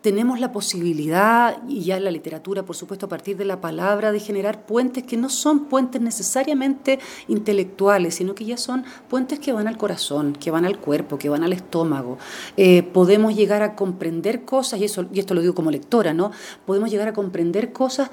[0.00, 4.12] tenemos la posibilidad, y ya en la literatura, por supuesto, a partir de la palabra,
[4.12, 6.98] de generar puentes que no son puentes necesariamente
[7.28, 11.28] intelectuales, sino que ya son puentes que van al corazón, que van al cuerpo, que
[11.28, 12.18] van al estómago.
[12.56, 16.30] Eh, podemos llegar a comprender cosas, y, eso, y esto lo digo como lectora, ¿no?
[16.64, 18.10] Podemos llegar a comprender cosas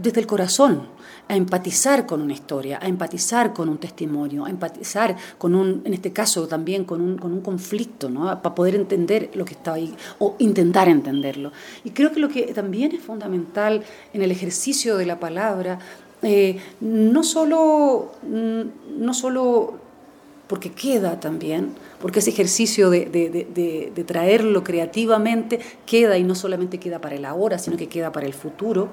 [0.00, 0.88] desde el corazón
[1.28, 5.94] a empatizar con una historia, a empatizar con un testimonio, a empatizar con un, en
[5.94, 8.24] este caso también con un, con un conflicto, ¿no?
[8.42, 11.52] para poder entender lo que está ahí o intentar entenderlo.
[11.84, 15.78] Y creo que lo que también es fundamental en el ejercicio de la palabra,
[16.22, 19.74] eh, no solo, mm, no solo
[20.48, 26.78] porque queda también, porque ese ejercicio de, de, de, traerlo creativamente queda y no solamente
[26.78, 28.90] queda para el ahora, sino que queda para el futuro,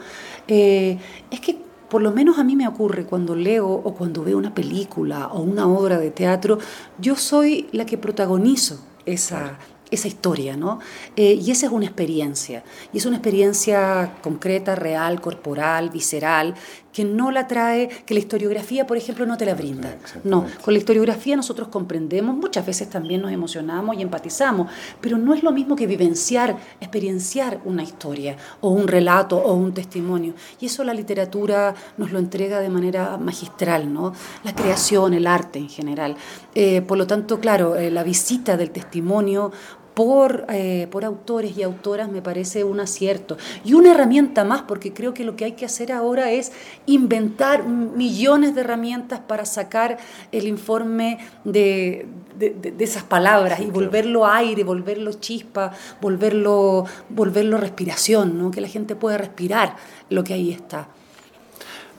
[0.47, 0.97] eh,
[1.31, 1.57] es que
[1.89, 5.41] por lo menos a mí me ocurre cuando leo o cuando veo una película o
[5.41, 6.59] una obra de teatro,
[6.99, 9.57] yo soy la que protagonizo esa,
[9.89, 10.79] esa historia, ¿no?
[11.15, 16.55] Eh, y esa es una experiencia, y es una experiencia concreta, real, corporal, visceral,
[16.97, 19.97] que no la trae, que la historiografía, por ejemplo, no te la brinda.
[20.23, 25.35] No, con la historiografía nosotros comprendemos, muchas veces también nos emocionamos y empatizamos, pero no
[25.35, 30.33] es lo mismo que vivenciar, experienciar una historia o un relato o un testimonio.
[30.59, 34.13] Y eso la literatura nos lo entrega de manera magistral, ¿no?
[34.43, 36.15] La creación, el arte en general.
[36.55, 39.51] Eh, por lo tanto, claro, eh, la visita del testimonio
[39.97, 43.35] por, eh, por autores y autoras me parece un acierto.
[43.65, 46.51] Y una herramienta más, porque creo que lo que hay que hacer ahora es
[46.85, 49.97] inventar millones de herramientas para sacar
[50.31, 52.05] el informe de,
[52.37, 58.51] de, esas palabras y volverlo aire, volverlo chispa, volverlo, volverlo respiración, ¿no?
[58.51, 59.77] que la gente pueda respirar
[60.11, 60.89] lo que ahí está.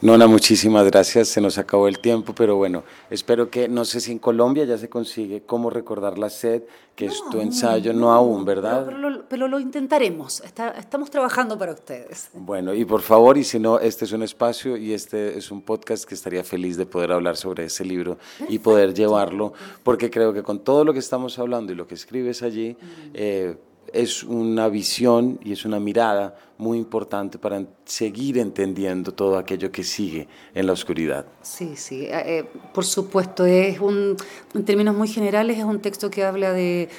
[0.01, 1.27] Nona, muchísimas gracias.
[1.27, 4.77] Se nos acabó el tiempo, pero bueno, espero que, no sé si en Colombia ya
[4.77, 6.63] se consigue cómo recordar la sed,
[6.95, 8.85] que es tu ensayo, no, aún, ¿verdad?
[9.29, 10.41] Pero, lo, intentaremos.
[10.77, 12.29] estamos trabajando para ustedes.
[12.33, 15.61] Bueno, y por favor, y si no, este es un espacio y este es un
[15.61, 19.51] podcast que estaría feliz de poder hablar sobre ese libro y poder llevarlo,
[19.83, 22.77] porque creo que con todo lo que estamos hablando y lo que escribes allí,
[23.13, 23.57] eh,
[23.93, 29.83] es una visión y es una mirada muy importante para seguir entendiendo todo aquello que
[29.83, 31.25] sigue en la oscuridad.
[31.41, 34.17] Sí, sí, eh, eh, por supuesto, es un,
[34.53, 36.89] en términos muy generales es un texto que habla de,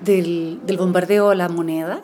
[0.00, 2.02] del, bombardeo a la moneda,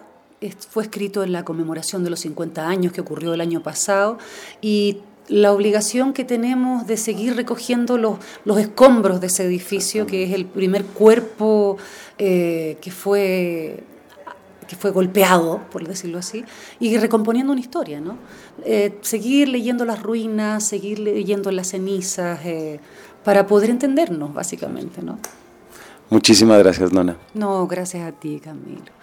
[0.70, 4.16] fue escrito en la conmemoración de los 50 años que ocurrió el año pasado
[4.62, 10.24] y la obligación que tenemos de seguir recogiendo los, los escombros de ese edificio, que
[10.24, 11.76] es el primer cuerpo
[12.18, 13.84] eh, que fue
[14.70, 16.44] que fue golpeado, por decirlo así,
[16.78, 18.16] y recomponiendo una historia, ¿no?
[18.64, 22.78] Eh, seguir leyendo las ruinas, seguir leyendo las cenizas, eh,
[23.24, 25.18] para poder entendernos, básicamente, ¿no?
[26.08, 27.16] Muchísimas gracias, Nona.
[27.34, 28.99] No, gracias a ti, Camilo.